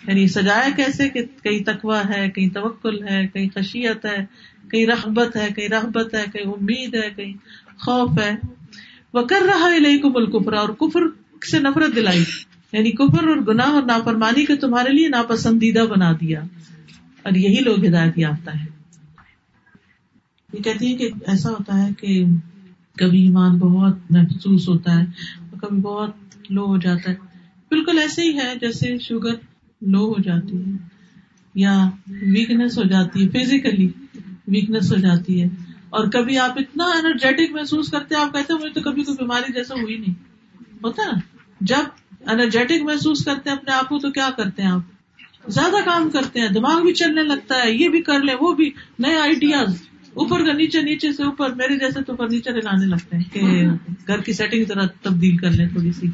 [0.07, 4.25] یعنی سجایا کیسے کہ کئی تقوا ہے، کہیں توکل ہے، کہیں خشیت ہے،
[4.71, 7.33] کہیں رحبت ہے، کہیں رحبت ہے، کہیں امید ہے، کہیں
[7.79, 8.35] خوف ہے۔
[9.15, 10.99] وہ کر رہا ہے لئی کبل اور کفر
[11.51, 12.23] سے نفرت دلائی۔
[12.71, 16.41] یعنی کفر اور گناہ اور نافرمانی کے تمہارے لیے ناپسندیدہ بنا دیا۔
[17.23, 18.65] اور یہی لوگ ہدایت یافتہ ہے
[20.53, 22.25] یہ کہتی ہے کہ ایسا ہوتا ہے کہ
[22.97, 25.05] کبھی ایمان بہت محسوس ہوتا ہے
[25.39, 26.11] اور کبھی بہت
[26.49, 27.15] لو ہو جاتا ہے۔
[27.69, 29.33] بالکل ایسے ہی ہے جیسے شوگر
[29.81, 30.71] لو ہو جاتی ہے
[31.55, 33.89] یا ویکنیس ہو جاتی ہے فزیکلی
[34.47, 35.47] ویکنیس ہو جاتی ہے۔
[35.89, 39.17] اور کبھی آپ اتنا انرجیٹک محسوس کرتے ہیں، آپ کہتے ہیں، مجھے تو کبھی کوئی
[39.19, 40.13] بیماری جیسا ہوئی نہیں۔
[40.83, 41.19] ہوتا نا؟
[41.61, 41.83] جب
[42.25, 44.81] انرجیٹک محسوس کرتے ہیں اپنے آپ کو، تو کیا کرتے ہیں آپ؟
[45.47, 48.71] زیادہ کام کرتے ہیں، دماغ بھی چلنے لگتا ہے، یہ بھی کر لیں، وہ بھی۔
[48.99, 49.81] نئے آئیڈیاز
[50.13, 53.67] اوپر کا نیچے نیچے سے اوپر، میرے جیسے تو فرنیچر لانے لگتے ہیں کہ
[54.07, 56.07] گھر کی سیٹنگ ذرا تبدیل کر لیں تھوڑی سی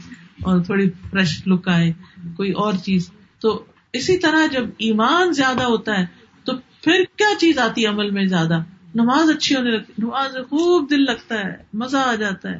[0.44, 1.94] اور تھوڑی فریش لک آئے،
[2.36, 6.06] کوئی اور چیز۔ تو اسی طرح جب ایمان زیادہ ہوتا ہے،
[6.44, 6.54] تو
[6.84, 8.64] پھر کیا چیز آتی ہے عمل میں زیادہ؟
[8.96, 12.60] نماز اچھی ہونے لگتی نماز خوب دل لگتا ہے، مزہ آ جاتا ہے۔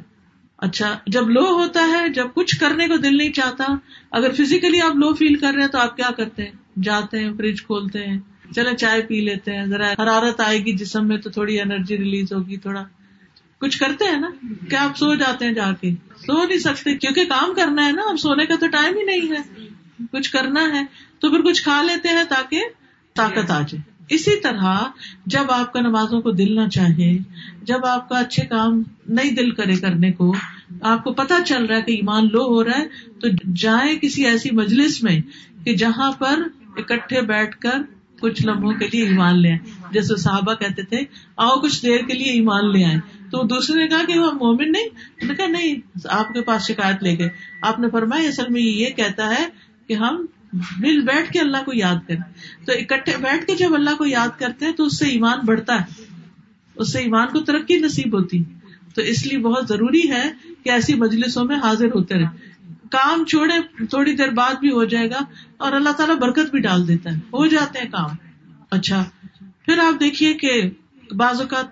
[0.58, 3.64] اچھا جب لو ہوتا ہے، جب کچھ کرنے کو دل نہیں چاہتا،
[4.10, 7.32] اگر فزیکلی آپ لو فیل کر رہے ہیں تو آپ کیا کرتے ہیں؟ جاتے ہیں
[7.36, 8.18] فریج کھولتے ہیں
[8.56, 12.32] چلے چائے پی لیتے ہیں۔ ذرا حرارت آئے گی جسم میں تو تھوڑی انرجی ریلیز
[12.32, 12.84] ہوگی، تھوڑا۔
[13.58, 14.30] کچھ کرتے ہیں نا؟
[14.70, 15.90] کیا آپ سو جاتے ہیں جا کے۔
[16.26, 19.32] سو نہیں سکتے، کیونکہ کام کرنا ہے نا، اب سونے کا تو ٹائم ہی نہیں
[19.32, 19.66] ہے۔
[20.12, 20.84] کچھ کرنا ہے
[21.18, 22.62] تو پھر کچھ کھا لیتے ہیں تاکہ
[23.14, 24.76] طاقت آ جائے۔ اسی طرح
[25.26, 27.18] جب آپ کا نمازوں کو دل نہ چاہے،
[27.62, 30.34] جب آپ کا اچھے کام نہیں دل کرے کرنے کو،
[30.80, 32.86] آپ کو پتا چل رہا ہے کہ ایمان لو ہو رہا ہے،
[33.20, 35.20] تو جائیں کسی ایسی مجلس میں
[35.64, 36.42] کہ جہاں پر
[36.76, 37.78] اکٹھے بیٹھ کر
[38.20, 39.58] کچھ لمحوں کے لیے ایمان لے آئے
[39.92, 41.00] جیسے صحابہ کہتے تھے،
[41.36, 42.96] آؤ کچھ دیر کے لیے ایمان لے آئے
[43.30, 45.74] تو دوسرے نے کہا کہ وہ مومن نہیں؟ کہا، نہیں،
[46.08, 47.28] آپ کے پاس شکایت لے گئے۔
[47.62, 49.46] آپ نے فرمایا، اصل میں یہ کہتا ہے
[49.86, 52.32] کہ ہم مل بیٹھ کے اللہ کو یاد کریں۔
[52.66, 55.80] تو اکٹھے بیٹھ کے جب اللہ کو یاد کرتے ہیں تو اس سے ایمان بڑھتا
[55.80, 56.02] ہے۔
[56.74, 58.44] اس سے ایمان کو ترقی نصیب ہوتی
[58.94, 60.32] تو اس لیے بہت ضروری ہے
[60.64, 62.52] کہ ایسی مجلسوں میں حاضر ہوتے رہے
[62.90, 65.18] کام چھوڑے، تھوڑی دیر بعد بھی ہو جائے گا
[65.56, 68.10] اور اللہ تعالیٰ برکت بھی ڈال دیتا ہے۔ ہو جاتے ہیں کام۔
[68.70, 69.04] اچھا۔
[69.38, 70.70] پھر آپ دیکھیے کہ
[71.16, 71.66] بعض اوقات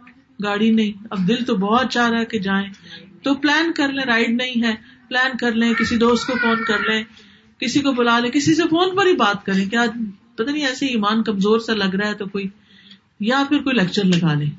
[0.45, 2.69] گاڑی نہیں۔ اب دل تو بہت چاہ رہا ہے کہ جائیں۔
[3.23, 4.75] تو پلان کر لیں رائڈ نہیں ہے۔
[5.09, 7.05] پلان کر لیں، کسی دوست کو فون کر لیں۔
[7.61, 9.85] کسی کو بلا لیں کسی سے فون پر ہی بات کریں۔ کیا
[10.35, 12.49] پتہ نہیں ایسے ایمان کمزور سا لگ رہا ہے تو کوئی،
[13.21, 14.51] یا پھر کوئی لیکچر لگا لیں۔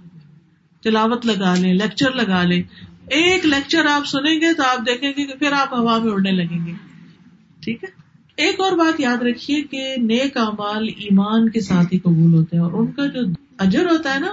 [0.84, 2.64] تلاوت لگا لیں لیکچر لگا لیں۔
[3.10, 6.32] ایک لیکچر آپ سنیں گے تو آپ دیکھیں گے کہ پھر آپ ہوا میں اڑنے
[6.32, 6.72] لگیں گے۔
[7.60, 7.90] ٹھیک ہے؟
[8.36, 12.64] ایک اور بات یاد رکھیے کہ نیک امال ایمان کے ساتھ ہی قبول ہوتے ہیں
[12.64, 13.20] اور ان کا جو
[13.58, 14.28] اجر ہوتا ہے نا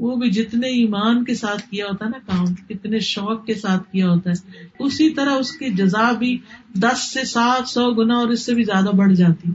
[0.00, 3.92] وہ بھی جتنے ایمان کے ساتھ کیا ہوتا ہے نا کام کتنے شوق کے ساتھ
[3.92, 6.38] کیا ہوتا ہے اسی طرح اس کی جزا بھی
[6.78, 9.50] دس سے سات سو گنا اور اس سے بھی زیادہ بڑھ جاتی۔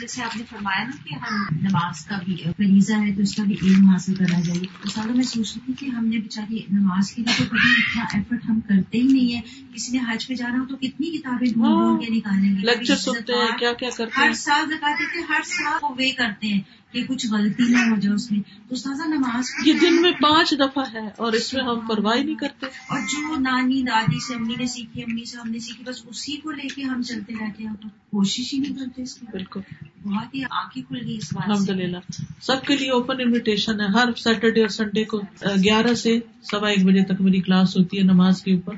[0.00, 3.42] جیسے آپ نے فرمایا نا کہ ہم نماز کا بھی فریضہ ہے تو اس کا
[3.42, 6.58] بھی علم حاصل کرنا چاہیے۔ تو سارا میں سوچ رہی تھی کہ ہم نے بےچاری
[6.70, 9.40] نماز کے لیے تو کبھی اتنا ایفرٹ ہم کرتے ہی نہیں ہے
[9.74, 13.32] کسی نے حج پہ جانا ہو تو کتنی کتابیں ڈھونڈ کے نکالیں گے۔ لیکچر سنتے
[13.32, 16.60] ہیں کیا کیا کرتے ہر سال دکھاتے تھے ہر سال وہ وے کرتے ہیں۔
[16.94, 20.50] کہ کچھ غلطی نہ ہو جائے اس میں۔ تو سازا نماز یہ دن میں پانچ
[20.50, 24.54] دفعہ ہے اور اس میں ہم پرواہ نہیں کرتے۔ اور جو نانی دادی سے امی
[24.58, 27.64] نے سیکھی امی سے ہم نے سیکھی بس اسی کو لے کے ہم چلتے رہتے
[27.64, 29.60] ہیں۔ کوشش ہی نہیں کرتے اس کی۔ بالکل۔
[30.02, 31.98] بہت ہی آنکھیں کھل گئی اس بات الحمد للہ
[32.42, 36.84] سب کے لیے اوپن انویٹیشن ہے۔ ہر سیٹرڈے اور سنڈے کو گیارہ سے سوا ایک
[36.84, 38.74] بجے تک میری کلاس ہوتی ہے نماز کے اوپر۔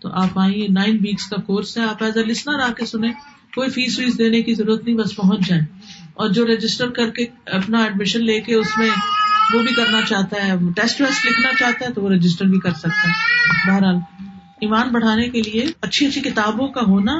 [0.00, 3.12] تو آپ آئیے۔ نائن ویکس کا کورس ہے۔ آپ ایز اے لسنر آ کے سنیں۔
[3.54, 5.62] کوئی فیس ویس دینے کی ضرورت نہیں، بس پہنچ جائیں۔
[6.14, 8.90] اور جو رجسٹر کر کے اپنا ایڈمیشن لے کے اس میں
[9.54, 12.70] وہ بھی کرنا چاہتا ہے ٹیسٹ ویسٹ لکھنا چاہتا ہے تو وہ رجسٹر بھی کر
[12.70, 13.12] سکتا ہے۔
[13.70, 13.94] بہرحال،
[14.60, 17.12] ایمان بڑھانے کے لیے اچھی اچھی کتابوں کا ہونا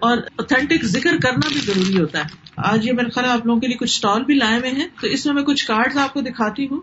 [0.00, 2.24] اور اوتھینٹک ذکر کرنا بھی ضروری ہوتا ہے۔
[2.56, 5.06] آج یہ میرے خیال آپ لوگوں کے لیے کچھ اسٹال بھی لائے ہوئے ہیں۔ تو
[5.06, 6.80] اس میں میں کچھ کارڈ آپ کو دکھاتی ہوں۔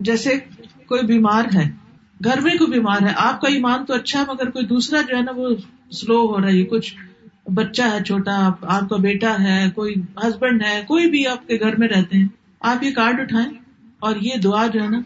[0.00, 0.34] جیسے
[0.86, 1.70] کوئی بیمار ہے،
[2.24, 5.16] گھر میں کوئی بیمار ہے، آپ کا ایمان تو اچھا ہے، مگر کوئی دوسرا جو
[5.16, 5.48] ہے نا وہ
[5.92, 6.94] سلو ہو رہا ہے کچھ
[7.54, 11.76] بچہ ہے، چھوٹا، آپ کا بیٹا ہے، کوئی ہسبینڈ ہے، کوئی بھی آپ کے گھر
[11.76, 12.28] میں رہتے ہیں،
[12.60, 13.50] آپ یہ کارڈ اٹھائیں
[13.98, 15.00] اور یہ دعا جو ہے نا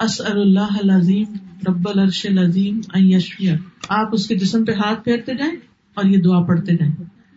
[0.00, 1.32] اسر اللہ العظیم،
[1.68, 3.52] رب الرش العظیم یشفیہ۔
[3.88, 5.54] آپ اس کے جسم پہ ہاتھ پھیرتے جائیں
[5.96, 6.92] اور یہ دعا پڑھتے جائیں۔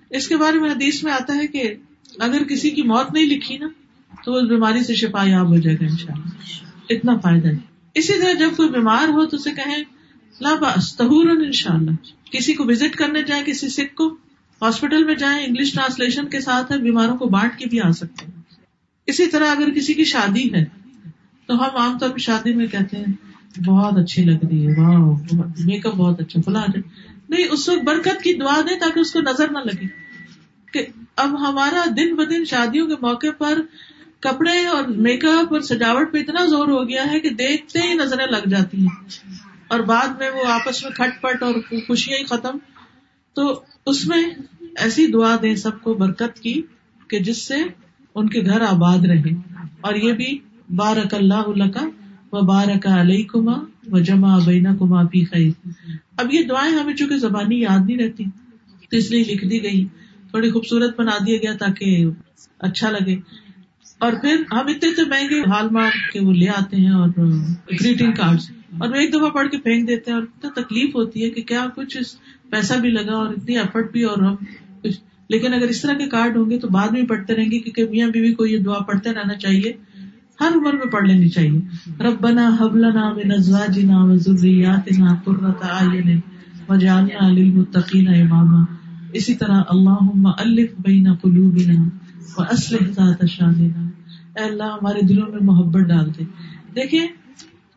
[0.10, 1.74] اس کے بارے میں حدیث میں آتا ہے کہ
[2.20, 3.68] اگر کسی کی موت نہیں لکھی نا،
[4.26, 7.58] تو اس بیماری سے شفا یاب ہو جائے گا ان شاء اللہ اتنا فائدہ ہے۔
[7.96, 9.84] اسی طرح جب کوئی بیمار ہو تو اسے کہیں
[10.42, 14.16] لاباس تہور ان شاء اللہ کسی کو وزٹ کرنے جائیں، کسی سکھ کو
[14.62, 18.42] ہاسپٹل میں جائیں، انگلش ٹرانسلیشن کے ساتھ بیماروں کو بانٹ کے بھی آ سکتے ہیں۔
[19.08, 20.66] اسی طرح اگر کسی کی شادی ہے،
[21.46, 23.06] تو ہم عام طور پہ شادی میں کہتے ہیں،
[23.66, 26.82] بہت اچھی لگ رہی ہے، واہ، میک اپ بہت اچھا فلاں اچھا۔
[27.30, 29.88] نہیں، اس وقت برکت کی دعا دیں تاکہ اس کو نظر نہ لگے
[30.74, 30.86] کہ
[31.16, 33.62] اب ہمارا دن ب دن شادیوں کے موقع پر
[34.20, 37.94] کپڑے اور میک اپ اور سجاوٹ پہ اتنا زور ہو گیا ہے کہ دیکھتے ہی
[37.94, 39.04] نظریں لگ جاتی ہیں۔
[39.68, 41.54] اور بعد میں وہ آپس میں کھٹ پٹ اور
[41.88, 42.58] خوشیاں ہی ختم۔
[43.34, 44.24] تو اس میں
[44.78, 46.62] ایسی دعا دیں سب کو برکت کی
[47.08, 47.56] کہ جس سے
[48.16, 49.34] ان کے گھر آباد رہے۔
[49.82, 50.38] اور یہ بھی
[50.76, 51.90] بارک اللہ کا
[52.32, 53.60] و بارک علیہ کما
[53.92, 55.68] و جمع بینا کما پی خیر۔
[56.18, 58.24] اب یہ دعائیں ہمیں چونکہ زبانی یاد نہیں رہتی،
[58.90, 59.86] تو اس لیے لکھ دی گئی
[60.30, 62.06] تھوڑی خوبصورت بنا دیا گیا تاکہ
[62.60, 63.16] اچھا لگے۔
[64.00, 67.10] اور پھر ہم اتنے اتنے مہنگے ہال مارک کے وہ لے آتے ہیں اور
[67.82, 68.40] گریٹنگ کارڈ
[68.80, 71.42] اور وہ ایک دفعہ پڑھ کے پھینک دیتے ہیں اور اتنا تکلیف ہوتی ہے کہ
[71.42, 71.98] کیا کچھ
[72.50, 74.36] پیسہ بھی لگا اور اتنی ایفرٹ بھی اور ہم
[74.84, 75.00] کچھ
[75.30, 77.86] لیکن اگر اس طرح کے کارڈ ہوں گے تو بعد میں پڑھتے رہیں گے کیونکہ
[77.92, 79.74] میاں بیوی کو یہ دعا پڑھتے رہنا چاہیے۔
[80.42, 81.60] ہر عمر میں پڑھ لینی چاہیے۔
[82.04, 86.20] ربنا حبلنا من ازواجنا و ذریاتنا قرۃ اعین
[86.70, 88.64] وجعلنا للمتقین اماما۔
[89.14, 91.90] اسی طرح اللہم الف بین قلوبنا
[92.38, 93.90] واصلح ذات شاننا۔
[94.40, 96.24] اے اللہ، ہمارے دلوں میں محبت ڈال دے۔
[96.76, 97.08] دیکھیں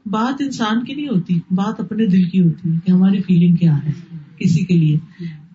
[0.06, 3.84] بات انسان کی نہیں ہوتی، بات اپنے دل کی ہوتی ہے کہ ہماری فیلنگ کیا
[3.84, 4.98] ہے کسی کے لیے۔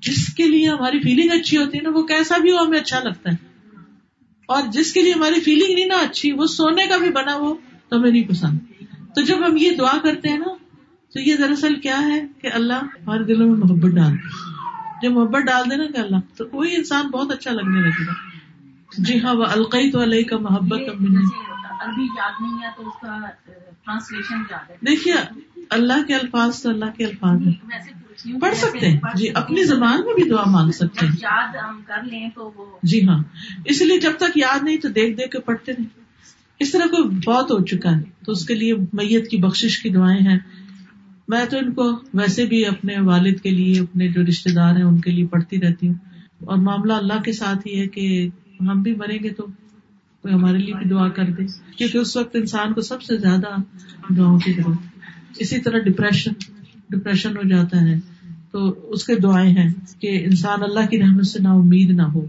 [0.02, 3.00] جس کے لیے ہماری فیلنگ اچھی ہوتی ہے نا، وہ کیسا بھی ہو، ہمیں اچھا
[3.04, 3.36] لگتا ہے۔
[4.48, 7.56] اور جس کے لیے ہماری فیلنگ نہیں نا اچھی، وہ سونے کا بھی بنا وہ
[7.90, 8.60] تو ہمیں نہیں پسند۔
[9.16, 10.54] تو جب ہم یہ دعا کرتے ہیں نا،
[11.14, 14.58] تو یہ دراصل کیا ہے کہ اللہ ہمارے دلوں میں محبت ڈال دے۔
[15.02, 18.14] جب محبت ڈال دے نا کہ اللہ، تو وہی انسان بہت اچھا لگنے لگے گا۔
[18.98, 20.82] جی ہاں وہ القیت علیہ کا محبت
[24.82, 25.14] دیکھیے
[25.70, 30.14] اللہ کے الفاظ تو اللہ کے الفاظ ہیں۔ پڑھ سکتے ہیں۔ جی اپنی زبان میں
[30.14, 33.24] بھی دعا مانگ سکتے ہیں۔ یاد ہم کر لیں تو جی ہاں۔
[33.66, 35.88] اس لیے جب تک یاد نہیں تو دیکھ دیکھ کے پڑھتے نہیں
[36.60, 39.90] اس طرح کوئی بہت ہو چکا ہے۔ تو اس کے لیے میت کی بخش کی
[39.90, 40.40] دعائیں ہیں۔
[41.28, 44.84] میں تو ان کو ویسے بھی اپنے والد کے لیے اپنے جو رشتے دار ہیں
[44.84, 45.96] ان کے لیے پڑھتی رہتی ہوں۔
[46.46, 48.30] اور معاملہ اللہ کے ساتھ ہی ہے کہ
[48.62, 49.46] ہم بھی مریں گے تو
[50.22, 51.46] کوئی ہمارے لیے بھی دعا کر دے،
[51.78, 53.56] کیونکہ اس وقت انسان کو سب سے زیادہ
[54.14, 54.78] دعاؤں کی ضرورت
[55.40, 56.32] اسی طرح ڈپریشن
[56.90, 57.96] ڈپریشن ہو جاتا ہے۔
[58.52, 62.26] تو اس کے دعائیں ہیں کہ انسان اللہ کی رحمت سے نا امید نہ ہو۔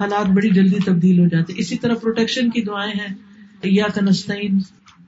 [0.00, 3.14] حالات بڑی جلدی تبدیل ہو جاتے۔ اسی طرح پروٹیکشن کی دعائیں ہیں۔
[3.62, 4.58] یا کنستین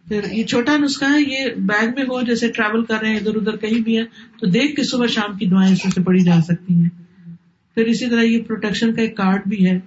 [0.08, 3.36] پھر یہ چھوٹا نسخہ ہے، یہ بیگ میں ہو، جیسے ٹریول کر رہے ہیں، ادھر
[3.36, 4.04] ادھر کہیں بھی ہے
[4.40, 6.88] تو دیکھ کے صبح شام کی دعائیں اس سے پڑھی جا سکتی ہیں۔
[7.74, 9.80] پھر اسی طرح یہ پروٹیکشن کا ایک کارڈ بھی ہے۔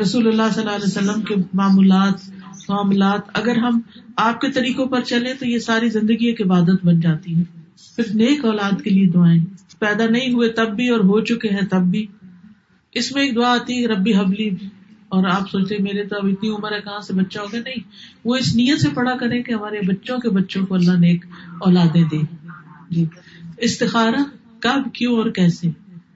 [0.00, 2.30] رسول اللہ صلی اللہ علیہ وسلم کے معمولات
[2.68, 3.80] معاملات، اگر ہم
[4.16, 7.42] آپ کے طریقوں پر چلے تو یہ ساری زندگی ایک عبادت بن جاتی ہے۔
[7.96, 9.44] پھر نیک اولاد کے لیے دعائیں۔
[9.78, 12.06] پیدا نہیں ہوئے تب بھی اور ہو چکے ہیں تب بھی۔
[12.92, 14.50] اس میں ایک دعا آتی ہے، ربی حبلی۔
[15.08, 17.80] اور آپ سوچتے میرے تو اب اتنی عمر ہے، کہاں سے بچہ ہوگا؟ نہیں۔
[18.24, 21.24] وہ اس نیت سے پڑھا کرے کہ ہمارے بچوں کے بچوں کو اللہ نیک
[21.60, 22.18] اولادیں دے۔
[22.90, 23.04] جی۔
[23.58, 24.22] استخارہ
[24.60, 25.70] کب، کیوں اور کیسے؟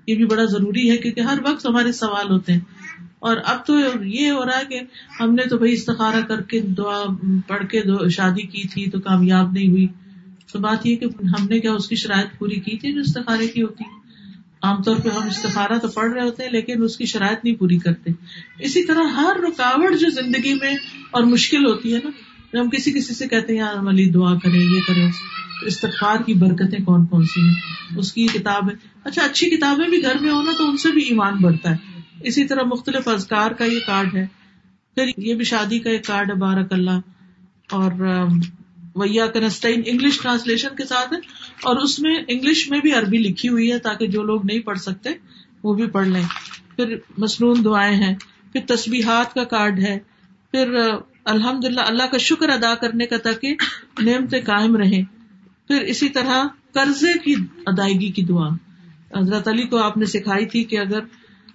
[0.07, 2.61] یہ بھی بڑا ضروری ہے کیونکہ ہر وقت ہمارے سوال ہوتے ہیں۔
[3.19, 4.81] اور اب تو یہ ہو رہا ہے کہ
[5.21, 7.05] ہم نے تو بھائی استخارا کر کے دعا
[7.47, 9.87] پڑھ کے شادی کی تھی تو کامیاب نہیں ہوئی۔
[10.53, 13.47] تو بات یہ کہ ہم نے کیا اس کی شرائط پوری کی تھی جو استخارے
[13.47, 13.85] کی ہوتی۔
[14.63, 17.55] عام طور پہ ہم استخارا تو پڑھ رہے ہوتے ہیں لیکن اس کی شرائط نہیں
[17.55, 18.11] پوری کرتے۔
[18.59, 20.75] اسی طرح ہر رکاوٹ جو زندگی میں
[21.11, 22.11] اور مشکل ہوتی ہے نا،
[22.53, 25.11] جب ہم کسی کسی سے کہتے ہیں، یار علی دعا کریں، یہ کریں۔
[25.61, 27.55] تو استخار کی برکتیں کون کون سی ہیں؟
[27.99, 31.03] اس کی کتاب ہے۔ اچھا اچھی کتابیں بھی گھر میں ہونا تو ان سے بھی
[31.03, 31.96] ایمان بڑھتا ہے۔
[32.27, 34.27] اسی طرح مختلف ازکار کا یہ کارڈ ہے۔
[34.95, 37.01] پھر یہ بھی شادی کا ایک کارڈ ہے، بارک اللہ۔
[37.73, 37.93] اور
[38.97, 41.19] ویا کنسٹائن انگلش ٹرانسلیشن کے ساتھ ہے۔
[41.63, 44.79] اور اس میں انگلش میں بھی عربی لکھی ہوئی ہے تاکہ جو لوگ نہیں پڑھ
[44.79, 45.11] سکتے،
[45.63, 46.23] وہ بھی پڑھ لیں۔
[46.77, 48.15] پھر مصنون دعائیں ہیں۔
[48.53, 49.99] پھر تصبیحات کا کارڈ ہے۔
[50.51, 50.75] پھر
[51.25, 53.55] الحمد للہ اللہ کا شکر ادا کرنے کا تاکہ
[53.99, 55.03] نعمتیں قائم رہیں۔
[55.69, 57.35] پھر اسی طرح قرضے کی
[57.67, 58.49] ادائیگی کی دعا۔
[59.19, 61.01] حضرت علی کو آپ نے سکھائی تھی کہ اگر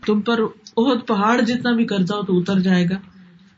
[0.05, 0.39] تم پر
[0.78, 2.95] بہت پہاڑ جتنا بھی قرضہ ہو تو اتر جائے گا۔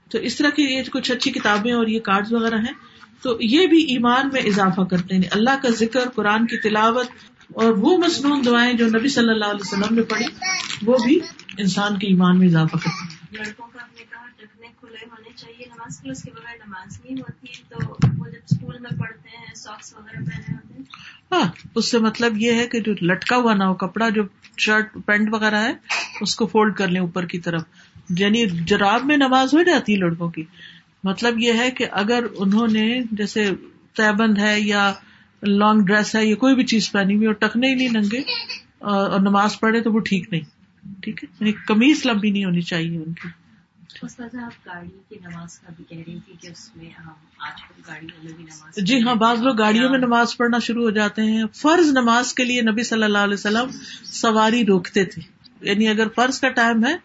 [0.09, 2.73] تو اس طرح کی یہ کچھ اچھی کتابیں اور یہ کارڈ وغیرہ ہیں۔
[3.21, 7.05] تو یہ بھی ایمان میں اضافہ کرتے ہیں۔ یعنی اللہ کا ذکر، قرآن کی تلاوت
[7.53, 10.25] اور وہ مصنون دعائیں جو نبی صلی اللہ علیہ وسلم نے پڑھی،
[10.85, 11.19] وہ بھی
[11.57, 15.29] انسان کے ایمان میں اضافہ کرتی ہیں۔ لڑکوں کا آپ نے کہا ٹکنے کھلے ہونے
[15.35, 19.29] چاہیے، نماز کے اس کے بغیر نماز نہیں ہوتی۔ تو وہ جب اسکول میں پڑھتے
[19.29, 20.83] ہیں ساکس وغیرہ پہنے ہوتے ہیں
[21.33, 24.23] ہاں اس سے مطلب یہ ہے کہ جو لٹکا ہوا نہ ہو، کپڑا جو
[24.57, 25.73] شرٹ، پینٹ وغیرہ ہے،
[26.21, 27.61] اس کو فولڈ کر لیں اوپر کی طرف۔
[28.09, 30.43] یعنی جراب میں نماز ہو جاتی ہے لڑکوں کی۔
[31.03, 33.49] مطلب یہ ہے کہ اگر انہوں نے جیسے
[33.95, 34.93] تیبند ہے یا
[35.43, 38.21] لانگ ڈریس ہے، یا کوئی بھی چیز پہنی ہوئی اور ٹکنے ہی نہیں ننگے،
[38.79, 40.41] اور نماز پڑھے تو وہ ٹھیک نہیں۔
[41.01, 43.42] ٹھیک ہے؟ یعنی کمیز لمبی نہیں ہونی چاہیے ان کی۔
[44.05, 47.61] استاذہ آپ گاڑی کی نماز کا بھی کہہ رہی تھی کہ اس میں ہم آج
[47.61, 50.89] کل گاڑیوں میں بھی نماز جی ہاں بعض لوگ گاڑیوں میں نماز پڑھنا شروع ہو
[50.89, 53.69] جاتے ہیں۔ فرض نماز کے لیے نبی صلی اللہ علیہ وسلم
[54.03, 55.21] سواری روکتے تھے۔
[55.61, 56.95] یعنی اگر فرض کا ٹائم ہے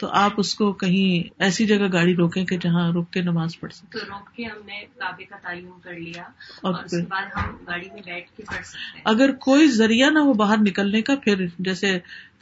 [0.00, 3.72] تو آپ اس کو کہیں ایسی جگہ گاڑی روکیں کہ جہاں روک کے نماز پڑھ
[3.72, 6.22] سکیں۔ تو روک کے ہم نے کعبے کا تعین کر لیا
[6.62, 10.10] اور اور اس کے بعد ہم گاڑی میں بیٹھ کے پڑھ سکتے اگر کوئی ذریعہ
[10.10, 11.98] نہ ہو باہر نکلنے کا پھر جیسے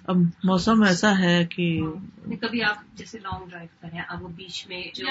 [0.06, 1.80] اب موسم ایسا ہے کہ
[2.40, 5.04] کبھی آپ جیسے لانگ ڈرائیو کریں اب وہ بیچ میں جو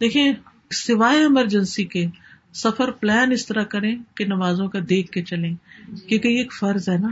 [0.00, 0.32] دیکھیں
[0.70, 2.06] سوائے ایمرجنسی کے
[2.54, 5.54] سفر پلان اس طرح کریں کہ نمازوں کا دیکھ کے چلیں۔
[6.08, 7.08] کیونکہ یہ ایک فرض ہے نا۔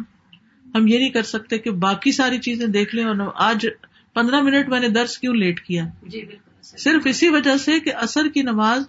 [0.74, 3.66] ہم یہ نہیں کر سکتے کہ باقی ساری چیزیں دیکھ لیں اور آج
[4.14, 7.94] پندرہ منٹ میں نے درس کیوں لیٹ کیا؟ جی بالکل صرف اسی وجہ سے کہ
[7.94, 8.82] اثر کی نماز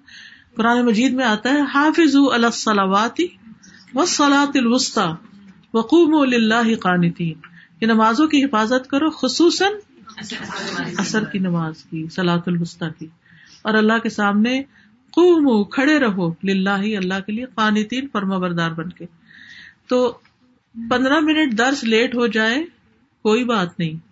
[0.56, 3.28] قرآن مجید میں آتا ہے حافظ الصلاواتی
[3.94, 5.28] و سلاۃ الوسطی
[5.74, 7.47] وقوم اللہ قانتین۔
[7.80, 9.72] کہ نمازوں کی حفاظت کرو، خصوصاً
[10.98, 13.08] اثر کی نماز کی سلاۃ الوسطی کی۔
[13.62, 14.64] اور اللہ کے سامنے
[15.12, 19.06] قوم کھڑے رہو، للہ، اللہ کے لیے قانتین فرما بردار بن کے۔
[19.88, 20.18] تو
[20.90, 22.66] پندرہ منٹ درس لیٹ ہو جائے،
[23.24, 24.08] کوئی بات نہیں۔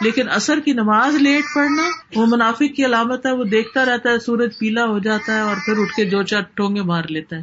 [0.00, 1.82] لیکن اثر کی نماز لیٹ پڑھنا،
[2.14, 5.56] وہ منافق کی علامت ہے، وہ دیکھتا رہتا ہے، سورج پیلا ہو جاتا ہے اور
[5.64, 7.42] پھر اٹھ کے دو چار ٹونگے مار لیتا ہے۔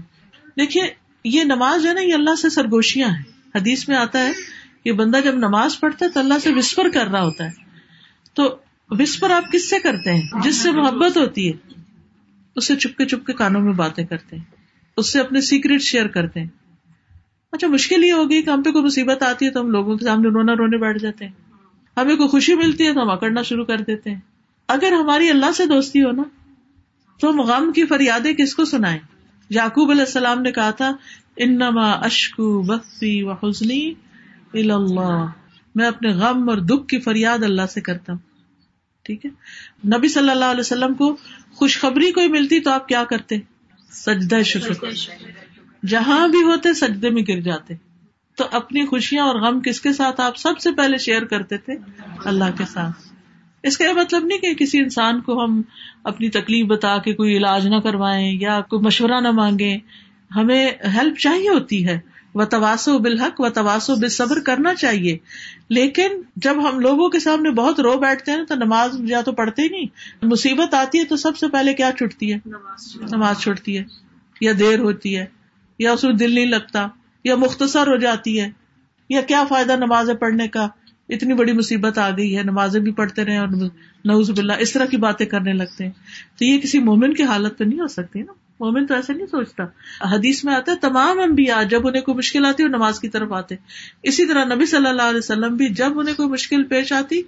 [0.59, 0.83] دیکھیے،
[1.23, 3.23] یہ نماز جو ہے نا، یہ اللہ سے سرگوشیاں ہیں۔
[3.55, 4.31] حدیث میں آتا ہے
[4.85, 7.51] کہ بندہ جب نماز پڑھتا ہے تو اللہ سے وسپر کر رہا ہوتا ہے۔
[8.33, 8.57] تو
[8.89, 11.81] وسپر آپ کس سے کرتے ہیں؟ جس سے محبت ہوتی ہے،
[12.55, 14.43] اس سے چپ کے چپ کے کانوں میں باتیں کرتے ہیں،
[14.97, 16.47] اس سے اپنے سیکریٹ شیئر کرتے ہیں۔
[17.51, 20.05] اچھا مشکل یہ ہوگی کہ ہم پہ کوئی مصیبت آتی ہے تو ہم لوگوں کے
[20.05, 21.31] سامنے رونا رونے بیٹھ جاتے ہیں۔
[21.97, 24.19] ہمیں کوئی خوشی ملتی ہے تو ہم اکڑنا شروع کر دیتے ہیں۔
[24.67, 26.23] اگر ہماری اللہ سے دوستی ہو نا،
[27.19, 28.99] تو ہم غم کی فریادیں کس کو سنائیں؟
[29.49, 30.91] یعقوب علیہ السلام نے کہا تھا،
[31.37, 33.93] انما اشکو بختی و حسنی
[34.59, 35.25] اللہ
[35.75, 38.19] میں اپنے غم اور دکھ کی فریاد اللہ سے کرتا ہوں۔
[39.03, 39.31] ٹھیک ہے؟
[39.97, 41.17] نبی صلی اللہ علیہ وسلم کو
[41.55, 43.35] خوشخبری کوئی ملتی تو آپ کیا کرتے؟
[43.91, 44.89] سجدہ شکر۔
[45.87, 47.73] جہاں بھی ہوتے سجدے میں گر جاتے۔
[48.35, 51.73] تو اپنی خوشیاں اور غم کس کے ساتھ آپ سب سے پہلے شیئر کرتے تھے؟
[52.25, 53.07] اللہ کے ساتھ۔
[53.63, 55.61] اس کا یہ مطلب نہیں کہ کسی انسان کو ہم
[56.03, 59.77] اپنی تکلیف بتا کے کوئی علاج نہ کروائیں یا کوئی مشورہ نہ مانگے
[60.35, 61.99] ہمیں ہیلپ چاہیے ہوتی ہے۔
[62.35, 65.17] و تواسو بالحق و تواسو بے صبر کرنا چاہیے۔
[65.69, 69.61] لیکن جب ہم لوگوں کے سامنے بہت رو بیٹھتے ہیں تو نماز یا تو پڑھتے
[69.61, 69.85] ہی نہیں،
[70.21, 72.39] مصیبت آتی ہے تو سب سے پہلے کیا چھٹتی ہے؟
[73.11, 73.83] نماز چھوٹتی ہے۔
[74.41, 75.25] یا دیر ہوتی ہے،
[75.79, 76.87] یا اس میں دل نہیں لگتا،
[77.23, 78.49] یا مختصر ہو جاتی ہے،
[79.09, 80.67] یا کیا فائدہ نماز پڑھنے کا؟
[81.09, 83.47] اتنی بڑی مصیبت آ گئی ہے، نمازیں بھی پڑھتے رہے اور
[84.05, 85.91] نوز باللہ، اس طرح کی باتیں کرنے لگتے ہیں۔
[86.39, 89.27] تو یہ کسی مومن کی حالت پہ نہیں ہو سکتی نا؟ مومن تو ایسا نہیں
[89.27, 89.63] سوچتا۔
[90.15, 93.31] حدیث میں آتا ہے، تمام انبیاء جب انہیں کوئی مشکل آتی وہ نماز کی طرف
[93.31, 93.55] آتے۔
[94.03, 97.21] اسی طرح نبی صلی اللہ علیہ وسلم بھی جب انہیں کوئی مشکل پیش آتی،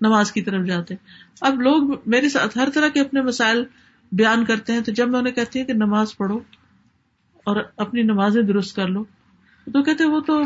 [0.00, 0.94] نماز کی طرف جاتے۔
[1.40, 3.64] اب لوگ میرے ساتھ ہر طرح کے اپنے مسائل
[4.12, 6.40] بیان کرتے ہیں، تو جب میں انہیں کہتی ہوں کہ نماز پڑھو
[7.44, 9.04] اور اپنی نمازیں درست کر لو،
[9.72, 10.42] تو کہتے وہ تو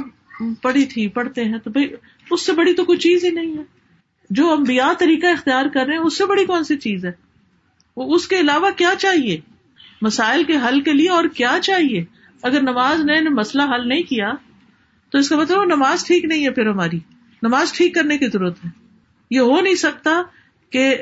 [0.62, 1.95] پڑھی تھی، پڑھتے ہیں، تو بھائی،
[2.30, 3.62] اس سے بڑی تو کوئی چیز ہی نہیں ہے۔
[4.30, 7.12] جو انبیاء طریقہ اختیار کر رہے ہیں، اس سے بڑی کون سی چیز ہے؟
[7.97, 9.41] وہ اس کے علاوہ کیا چاہیے؟
[10.03, 12.05] مسائل کے حل کے لیے اور کیا چاہیے؟
[12.42, 14.32] اگر نماز نے مسئلہ حل نہیں کیا،
[15.11, 16.99] تو اس کا مطلب نماز ٹھیک نہیں ہے پھر ہماری۔
[17.42, 18.70] نماز ٹھیک کرنے کی ضرورت ہے۔
[19.30, 20.22] یہ ہو نہیں سکتا
[20.70, 20.96] کہ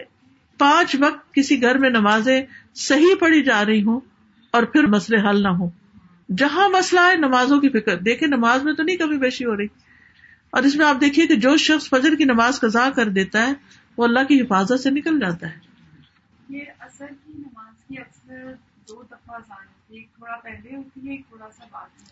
[0.58, 2.42] پانچ وقت کسی گھر میں نمازیں
[2.74, 4.00] صحیح پڑھی جا رہی ہوں
[4.50, 5.70] اور پھر مسئلے حل نہ ہو
[6.36, 9.66] جہاں مسئلہ ہے، نمازوں کی فکر۔ دیکھیں، نماز میں تو نہیں کمی بیشی ہو رہی۔
[10.50, 13.52] اور اس میں آپ دیکھیے کہ جو شخص فجر کی نماز قضا کر دیتا ہے،
[13.96, 15.58] وہ اللہ کی حفاظت سے نکل جاتا ہے۔
[16.48, 18.52] یہ اثر کی نماز کی اکثر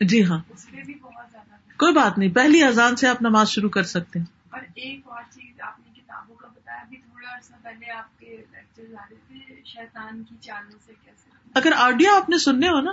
[0.00, 3.48] جی ہاں۔ اس پہ بھی بہت زیادہ کوئی بات نہیں پہلی اذان سے آپ نماز
[3.48, 7.36] شروع کر سکتے ہیں۔ اور ایک اور چیز آپ نے کتابوں کا بتایا ابھی تھوڑا
[7.36, 12.14] عرصہ پہلے آپ کے لیکچر آ رہے تھے شیطان کی چالوں سے کیسے۔ اگر آڈیو
[12.14, 12.92] آپ نے سننے ہو نا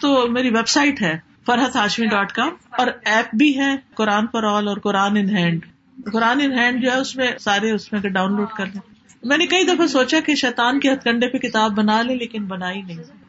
[0.00, 4.44] تو میری ویب سائٹ ہے فرحت ہاشمی ڈاٹ کام اور ایپ بھی ہے قرآن پر
[4.44, 5.64] آل اور قرآن in hand
[6.12, 8.80] Quran in hand جو ہے اس میں سارے اس میں ڈاؤن لوڈ کر لیں۔
[9.22, 12.44] میں نے کئی دفعہ سوچا کہ شیطان کے ہتھ کنڈے پہ کتاب بنا لیں لیکن
[12.44, 13.19] بنائی نہیں۔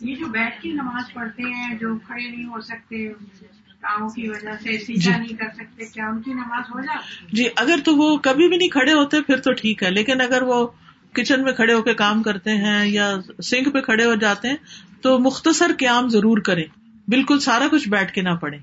[0.00, 3.08] یہ جو بیٹھ کے نماز پڑھتے ہیں جو کھڑے نہیں ہو سکتے
[4.14, 5.84] کی وجہ سے جی۔ نہیں کر سکتے
[7.32, 10.42] جی اگر تو وہ کبھی بھی نہیں کھڑے ہوتے پھر تو ٹھیک ہے۔ لیکن اگر
[10.42, 10.66] وہ
[11.12, 14.56] کچن میں کھڑے ہو کے کام کرتے ہیں یا سنک پہ کھڑے ہو جاتے ہیں
[15.00, 16.64] تو مختصر قیام ضرور کریں۔
[17.08, 18.58] بالکل سارا کچھ بیٹھ کے نہ پڑے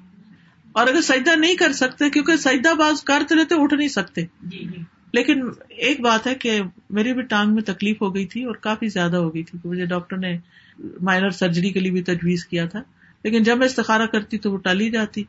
[0.72, 4.58] اور اگر سجدہ نہیں کر سکتے کیونکہ سجدہ باز کرتے رہتے اٹھ نہیں سکتے۔ جی،,
[4.58, 8.56] جی لیکن ایک بات ہے کہ میری بھی ٹانگ میں تکلیف ہو گئی تھی اور
[8.56, 10.38] کافی زیادہ ہو گئی تھی مجھے ڈاکٹر نے
[10.80, 12.82] مائنر سرجری کے لیے بھی تجویز کیا تھا۔
[13.24, 15.24] لیکن جب میں استخارہ کرتی تو وہ ٹالی جاتی۔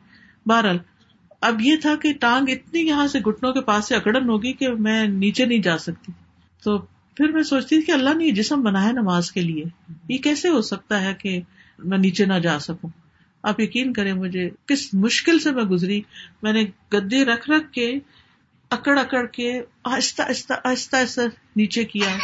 [0.45, 0.77] بہرحال،
[1.41, 4.67] اب یہ تھا کہ ٹانگ اتنی یہاں سے گٹنوں کے پاس سے اکڑن ہوگی کہ
[4.69, 6.11] میں نیچے نہیں جا سکتی۔
[6.63, 6.77] تو
[7.15, 9.63] پھر میں سوچتی کہ اللہ نے یہ جسم بنایا نماز کے لیے۔
[10.09, 11.41] یہ کیسے ہو سکتا ہے کہ
[11.79, 12.89] میں نیچے نہ جا سکوں؟
[13.43, 16.01] آپ یقین کریں مجھے کس مشکل سے میں گزری۔
[16.41, 17.93] میں نے گدے رکھ رکھ کے
[18.69, 21.21] اکڑ اکڑ کے آہستہ آہستہ آہستہ آہستہ
[21.55, 22.17] نیچے کیا۔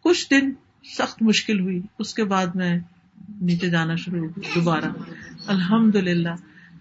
[0.00, 0.52] کچھ دن
[0.94, 2.78] سخت مشکل ہوئی۔ اس کے بعد میں
[3.42, 4.84] نیچے جانا شروع ہو گئی دوبارہ۔
[5.46, 6.28] الحمد للہ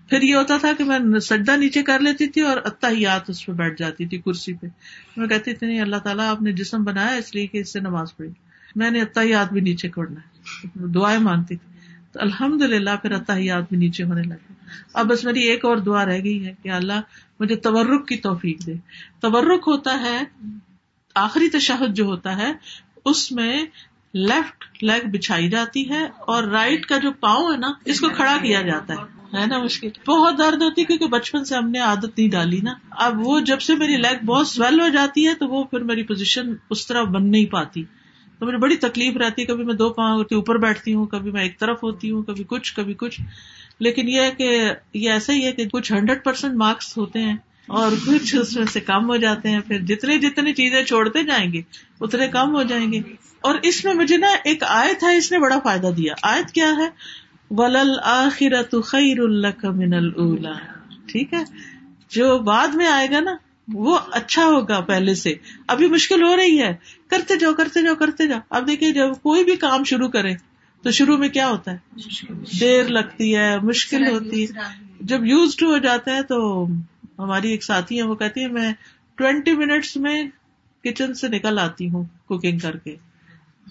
[0.09, 3.51] پھر یہ ہوتا تھا کہ میں سجدہ نیچے کر لیتی تھی اور اتحیات اس پہ
[3.51, 4.67] بیٹھ جاتی تھی کرسی پہ۔
[5.17, 7.79] میں کہتی تھی، نہیں، اللہ تعالیٰ آپ نے جسم بنایا اس لیے کہ اس سے
[7.79, 8.31] نماز پڑھی۔
[8.75, 10.55] میں نے اتحیات بھی نیچے کرنا ہے۔
[10.87, 11.79] دعائیں مانگتی تھی۔
[12.11, 14.53] تو الحمد للہ پھر اتحیات بھی نیچے ہونے لگا۔
[14.93, 17.01] اب بس میری ایک اور دعا رہ گئی ہے کہ اللہ
[17.39, 18.73] مجھے تورک کی توفیق دے۔
[19.19, 20.23] تورک ہوتا ہے،
[21.15, 22.53] آخری تشہد جو ہوتا ہے،
[23.05, 23.65] اس میں
[24.15, 28.37] لیفٹ لیگ بچھائی جاتی ہے اور رائٹ کا جو پاؤں ہے نا، اس کو کھڑا
[28.41, 31.79] کیا جاتا ہے۔ ہے نا مشکل؟ بہت درد ہوتی ہے کیونکہ بچپن سے ہم نے
[31.79, 35.33] عادت نہیں ڈالی نا۔ اب وہ جب سے میری لیگ بہت سویل ہو جاتی ہے
[35.33, 37.83] تو وہ پھر میری پوزیشن اس طرح بن نہیں پاتی۔
[38.39, 41.31] تو مجھے بڑی تکلیف رہتی ہے۔ کبھی میں دو پاؤں کے اوپر بیٹھتی ہوں، کبھی
[41.31, 43.21] میں ایک طرف ہوتی ہوں، کبھی کچھ کبھی کچھ۔
[43.79, 47.35] لیکن یہ ہے کہ، یہ ایسا ہی ہے کہ کچھ ہنڈریڈ پرسینٹ مارکس ہوتے ہیں
[47.67, 51.53] اور کچھ اس میں سے کم ہو جاتے ہیں۔ پھر جتنے جتنی چیزیں چھوڑتے جائیں
[51.53, 51.61] گے،
[52.01, 53.01] اتنے کم ہو جائیں گے۔
[53.45, 56.73] اور اس میں مجھے نا ایک آیت ہے اس نے بڑا فائدہ دیا۔ آیت کیا
[56.77, 56.89] ہے؟
[57.51, 60.51] ولل آخرت خیر اللہ من الا
[61.07, 61.43] ٹھیک ہے؟
[62.09, 63.35] جو بعد میں آئے گا نا
[63.73, 65.33] وہ اچھا ہوگا پہلے سے۔
[65.67, 66.75] ابھی مشکل ہو رہی ہے۔
[67.07, 70.33] کرتے جاؤ کرتے جاؤ کرتے جاؤ۔ اب دیکھیے جب کوئی بھی کام شروع کرے
[70.83, 71.77] تو شروع میں کیا ہوتا ہے؟
[72.59, 74.59] دیر لگتی ہے مشکل ہوتی ہے۔
[75.01, 76.65] جب یوزڈ ہو جاتا ہے تو
[77.19, 78.73] ہماری ایک ساتھی ہے وہ کہتی ہے میں
[79.15, 80.23] ٹوینٹی منٹس میں
[80.83, 82.95] کچن سے نکل آتی ہوں کوکنگ کر کے۔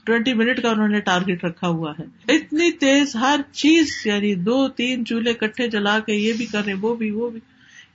[0.04, 4.68] ٹوینٹی منٹ کا انہوں نے ٹارگیٹ رکھا ہوا ہے۔ اتنی تیز ہر چیز یعنی دو
[4.68, 7.40] تین چولہے کٹھے جلا کے یہ بھی کرے وہ بھی وہ بھی۔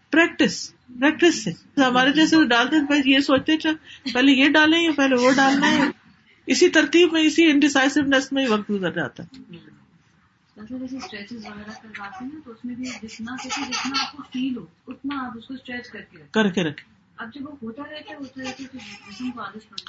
[0.09, 3.73] پریکٹس پریکٹس سے ہمارے جیسے وہ ڈالتے ہیں یہ سوچتے چل
[4.13, 5.83] پہلے یہ ڈالیں یا پہلے وہ ڈالنا ہے۔
[6.45, 9.39] اسی ترتیب میں اسی انڈیسائسونیس میں ہی وقت گزر جاتا ہے۔
[16.31, 16.98] کر کے رکھے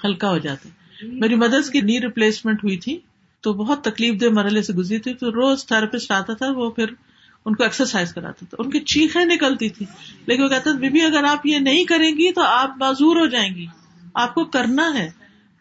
[0.05, 2.99] ہلکا ہو جاتا ہے۔ میری مدرس کی نی ریپلیسمنٹ ہوئی تھی
[3.41, 6.87] تو بہت تکلیف دہ مرحلے سے گزری تھی۔ تو روز تھراپسٹ آتا تھا وہ پھر
[7.45, 9.87] ان کو ایکسرسائز کراتا تھا۔ ان کی چیخیں نکلتی تھی۔
[10.27, 13.27] لیکن وہ کہتا تھا بیبی اگر آپ یہ نہیں کریں گی تو آپ معذور ہو
[13.27, 13.67] جائیں گی۔
[14.15, 15.11] آپ کو کرنا ہے۔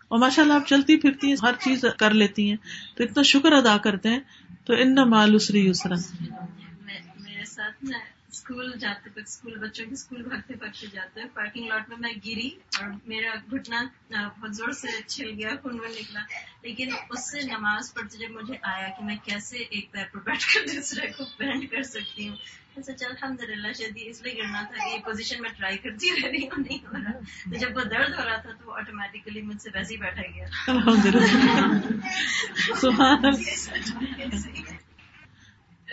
[0.07, 2.57] اور ماشاء اللہ آپ چلتی پھرتی ہیں ہر چیز کر لیتی ہیں۔
[2.97, 4.19] تو اتنا شکر ادا کرتے ہیں۔
[4.65, 5.95] تو ان مال اسری یسرا
[7.19, 7.97] میرے ساتھ نا
[8.39, 12.49] اسکول جاتے وقت اسکول بچوں کے اسکول بھاگتے بھاگتے جاتے پارکنگ لاٹ میں میں گری
[12.77, 13.81] اور میرا گھٹنا
[14.11, 16.19] بہت زور سے چھل گیا خون میں نکلا۔
[16.61, 20.45] لیکن اس سے نماز پڑھتے جب مجھے آیا کہ میں کیسے ایک پیر پر بیٹھ
[20.45, 22.35] کر دوسرے کو بینڈ کر سکتی ہوں
[22.75, 26.09] ایسا چل الحمد للہ شاید اس لیے گرنا تھا کہ یہ پوزیشن میں ٹرائی کرتی
[26.11, 28.73] رہ رہی ہوں نہیں ہو رہا۔ تو جب وہ درد ہو رہا تھا تو وہ
[28.73, 30.47] آٹومیٹکلی مجھ سے ویسے ہی بیٹھا گیا۔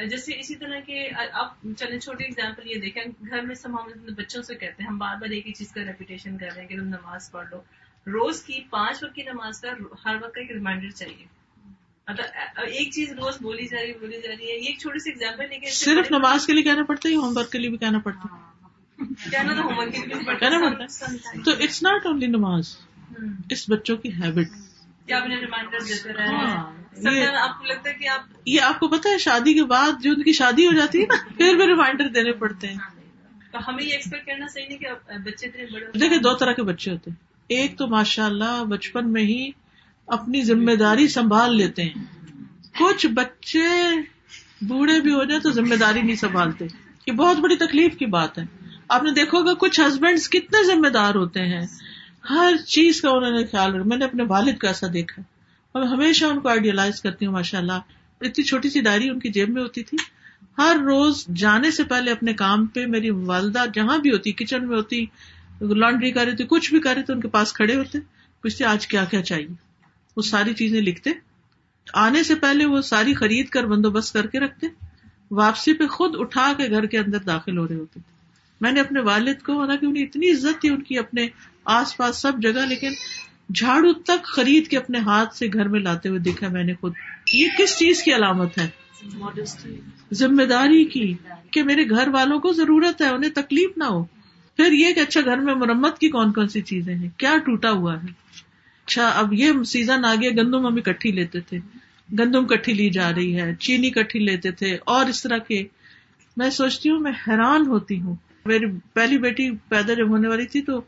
[0.05, 4.43] جیسے اسی طرح کے آپ چلیں چھوٹی اگزامپل یہ دیکھیں گھر میں سب ہم بچوں
[4.43, 6.77] سے کہتے ہیں ہم بار بار ایک ہی چیز کا ریپیٹیشن کر رہے ہیں کہ
[6.77, 7.57] تم نماز پڑھ لو۔
[8.07, 9.69] روز کی پانچ وقت کی نماز کا
[10.05, 11.25] ہر وقت کا ایک ریمائنڈر چاہیے۔
[12.09, 12.25] مطلب،
[12.57, 15.61] ایک چیز روز بولی جا رہی بولی جا رہی ہے۔ یہ ایک چھوٹی سی ایگزامپل
[15.61, 18.19] کے صرف نماز کے لیے کہنا پڑتا ہے ہوم ورک کے لیے بھی کہنا پڑتا
[18.19, 22.77] ہے؟ ہاں۔ کہنا تو ہوم ورک کے لیے پڑتا ہے۔ تو اٹس ناٹ اونلی نماز
[23.11, 24.49] ہاں۔ اس بچوں کی ہیبٹ
[25.11, 26.73] ریمائنڈر ہاں۔
[27.37, 30.23] آپ کو لگتا ہے آپ یہ آپ کو پتا ہے شادی کے بعد جو ان
[30.23, 32.77] کی شادی ہو جاتی ہے نا پھر بھی ریمائنڈر دینے پڑتے ہیں۔
[33.69, 34.87] ہمیں یہ ایکسپیکٹ کرنا صحیح نہیں کہ
[35.25, 37.17] بچے اتنے بڑے دیکھیں دو طرح کے بچے ہوتے ہیں۔
[37.49, 39.51] ایک تو ماشاء اللہ بچپن میں ہی
[40.07, 42.05] اپنی ذمہ داری سنبھال لیتے ہیں۔
[42.79, 43.69] کچھ بچے
[44.61, 46.67] بوڑھے بھی ہو جائیں تو ذمہ داری نہیں سنبھالتے۔
[47.07, 48.45] یہ بہت بڑی تکلیف کی بات ہے۔
[48.89, 51.67] آپ نے دیکھو گا کچھ ہسبینڈ کتنے ذمہ دار ہوتے ہیں۔
[52.31, 55.23] ہر چیز کا انہوں نے خیال رکھا۔ میں نے اپنے والد کو ایسا دیکھا۔
[55.73, 57.73] اور ہمیشہ ان کو آئیڈیالائز کرتی ہوں ماشاء اللہ
[58.21, 59.99] اتنی چھوٹی سی ڈائری ان کی جیب میں ہوتی تھی۔
[60.59, 64.77] ہر روز جانے سے پہلے اپنے کام پہ میری والدہ جہاں بھی ہوتی، کچن میں
[64.77, 65.07] ہوتی،
[65.61, 67.99] لانڈری کر رہی تھی، کچھ بھی کر رہی تھی، ان کے پاس کھڑے ہوتے،
[68.43, 69.47] پوچھتے، آج کیا کیا چاہیے؟
[70.17, 71.11] وہ ساری چیزیں لکھتے۔
[71.95, 74.67] آنے سے پہلے وہ ساری خرید کر بندوبست کر کے رکھتے۔
[75.31, 78.15] واپسی پہ خود اٹھا کے گھر کے اندر داخل ہو رہے ہوتے۔ تھے
[78.61, 81.29] میں نے اپنے والد کو ہونا کہ انہیں اتنی عزت تھی، ان کی اپنے
[81.67, 82.91] آس پاس سب جگہ، لیکن
[83.55, 86.93] جھاڑو تک خرید کے اپنے ہاتھ سے گھر میں لاتے ہوئے دیکھا میں نے خود۔
[87.33, 88.69] یہ کس چیز کی علامت ہے؟
[90.13, 91.15] ذمہ داری کی،
[91.51, 94.05] کہ میرے گھر والوں کو ضرورت ہے، انہیں تکلیف نہ ہو۔
[94.57, 97.71] پھر یہ کہ اچھا گھر میں مرمت کی کون کون سی چیزیں ہیں؟ کیا ٹوٹا
[97.71, 98.07] ہوا ہے؟
[98.87, 101.59] اچھا اب یہ سیزن آ گیا، گندم ہم اکٹھی لیتے تھے۔
[102.19, 105.65] گندم کٹھی لی جا رہی ہے، چینی کٹھی لیتے تھے، اور اس طرح کے۔
[106.37, 110.63] میں سوچتی ہوں، میں حیران ہوتی ہوں۔ میری پہلی بیٹی پیدا جب ہونے والی تھی
[110.63, 110.81] تو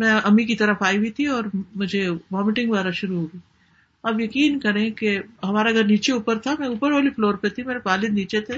[0.00, 1.44] میں امی کی طرف آئی ہوئی تھی اور
[1.74, 3.38] مجھے وامٹنگ وغیرہ شروع ہو گئی۔
[4.02, 7.62] اب یقین کریں کہ ہمارا گھر نیچے اوپر تھا، میں اوپر والی فلور پہ تھی،
[7.62, 8.54] میرے والد نیچے تھے۔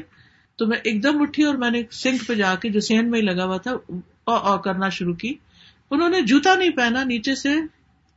[0.56, 3.20] تو میں ایک دم اٹھی اور میں نے سنک پہ جا کے جو سین میں
[3.20, 3.70] ہی لگا ہوا تھا
[4.24, 5.34] او او کرنا شروع کی۔
[5.90, 7.54] انہوں نے جوتا نہیں پہنا، نیچے سے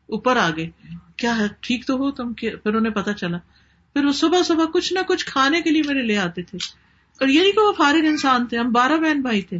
[0.07, 0.69] اوپر آ گئے
[1.17, 3.37] کیا ہے، ٹھیک تو ہو تم پھر انہیں پتا چلا۔
[3.93, 6.57] پھر وہ صبح صبح کچھ نہ کچھ کھانے کے لیے میرے لے آتے تھے۔
[7.19, 9.57] اور یہ نہیں کہ وہ فارغ انسان تھے، ہم بارہ بہن بھائی تھے۔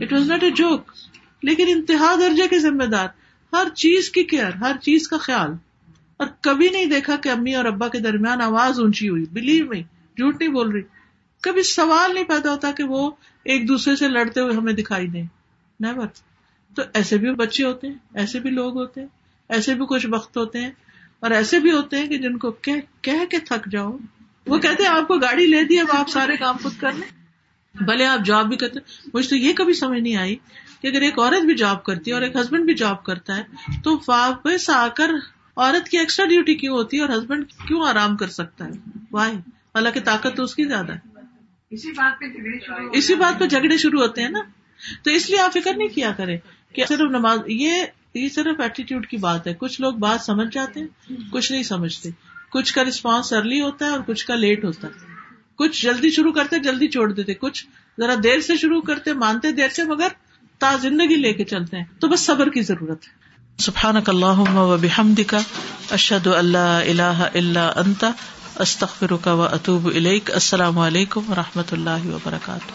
[0.00, 0.92] It was not a joke
[1.46, 3.08] لیکن انتہا درجے کے ذمہ دار۔
[3.52, 5.50] ہر چیز کی کیئر، ہر چیز کا خیال۔
[6.16, 9.80] اور کبھی نہیں دیکھا کہ امی اور ابا کے درمیان آواز اونچی ہوئی۔ بلیو میں
[10.16, 10.80] جھوٹ نہیں بول رہی۔
[11.42, 13.10] کبھی سوال نہیں پیدا ہوتا کہ وہ
[13.44, 15.24] ایک دوسرے سے لڑتے ہوئے ہمیں دکھائی دیں۔
[15.80, 16.06] نیور
[16.76, 19.08] تو ایسے بھی بچے ہوتے ہیں، ایسے بھی لوگ ہوتے ہیں،
[19.48, 20.70] ایسے بھی کچھ وقت ہوتے ہیں۔
[21.20, 23.96] اور ایسے بھی ہوتے ہیں کہ جن کو کہہ کے تھک جاؤ۔
[24.46, 27.26] وہ کہتے ہیں، آپ کو گاڑی لے دی، اب آپ سارے کام خود کر لیں۔
[27.84, 28.78] بھلے آپ جاب بھی کرتے
[29.14, 30.36] مجھے تو یہ کبھی سمجھ نہیں آئی
[30.86, 33.42] کہ اگر ایک عورت بھی جاب کرتی ہے اور ایک ہسبینڈ بھی جاب کرتا ہے
[33.84, 35.10] تو واپس آ کر
[35.56, 38.70] عورت کی ایکسٹرا ڈیوٹی کیوں ہوتی ہے اور ہسبینڈ کیوں آرام کر سکتا ہے؟
[39.12, 40.98] واہ حالانکہ طاقت تو اس کی زیادہ ہے۔
[41.70, 44.40] اسی بات پہ جھگڑے شروع اسی بات پہ جھگڑے شروع ہوتے ہیں نا۔
[45.02, 46.36] تو اس لیے آپ فکر نہیں کیا کرے
[46.72, 47.82] کہ صرف نماز یہ
[48.14, 52.10] یہ صرف ایٹیٹیوڈ کی بات ہے۔ کچھ لوگ بات سمجھ جاتے ہیں کچھ نہیں سمجھتے۔
[52.52, 55.14] کچھ کا رسپانس ارلی ہوتا ہے اور کچھ کا لیٹ ہوتا ہے۔
[55.56, 57.66] کچھ جلدی شروع کرتے جلدی چھوڑ دیتے۔ کچھ
[58.00, 60.08] ذرا دیر سے شروع کرتے مانتے دیر سے مگر
[60.58, 63.26] تا زندگی لے کے چلتے ہیں۔ تو بس صبر کی ضرورت ہے۔
[63.58, 65.38] سبحان اللہ و بحمد کا
[65.90, 68.10] اشد اللہ اللہ اللہ انتا
[68.58, 69.88] استخر کا و اطوب
[70.28, 72.72] السلام علیکم و رحمۃ اللہ وبرکاتہ۔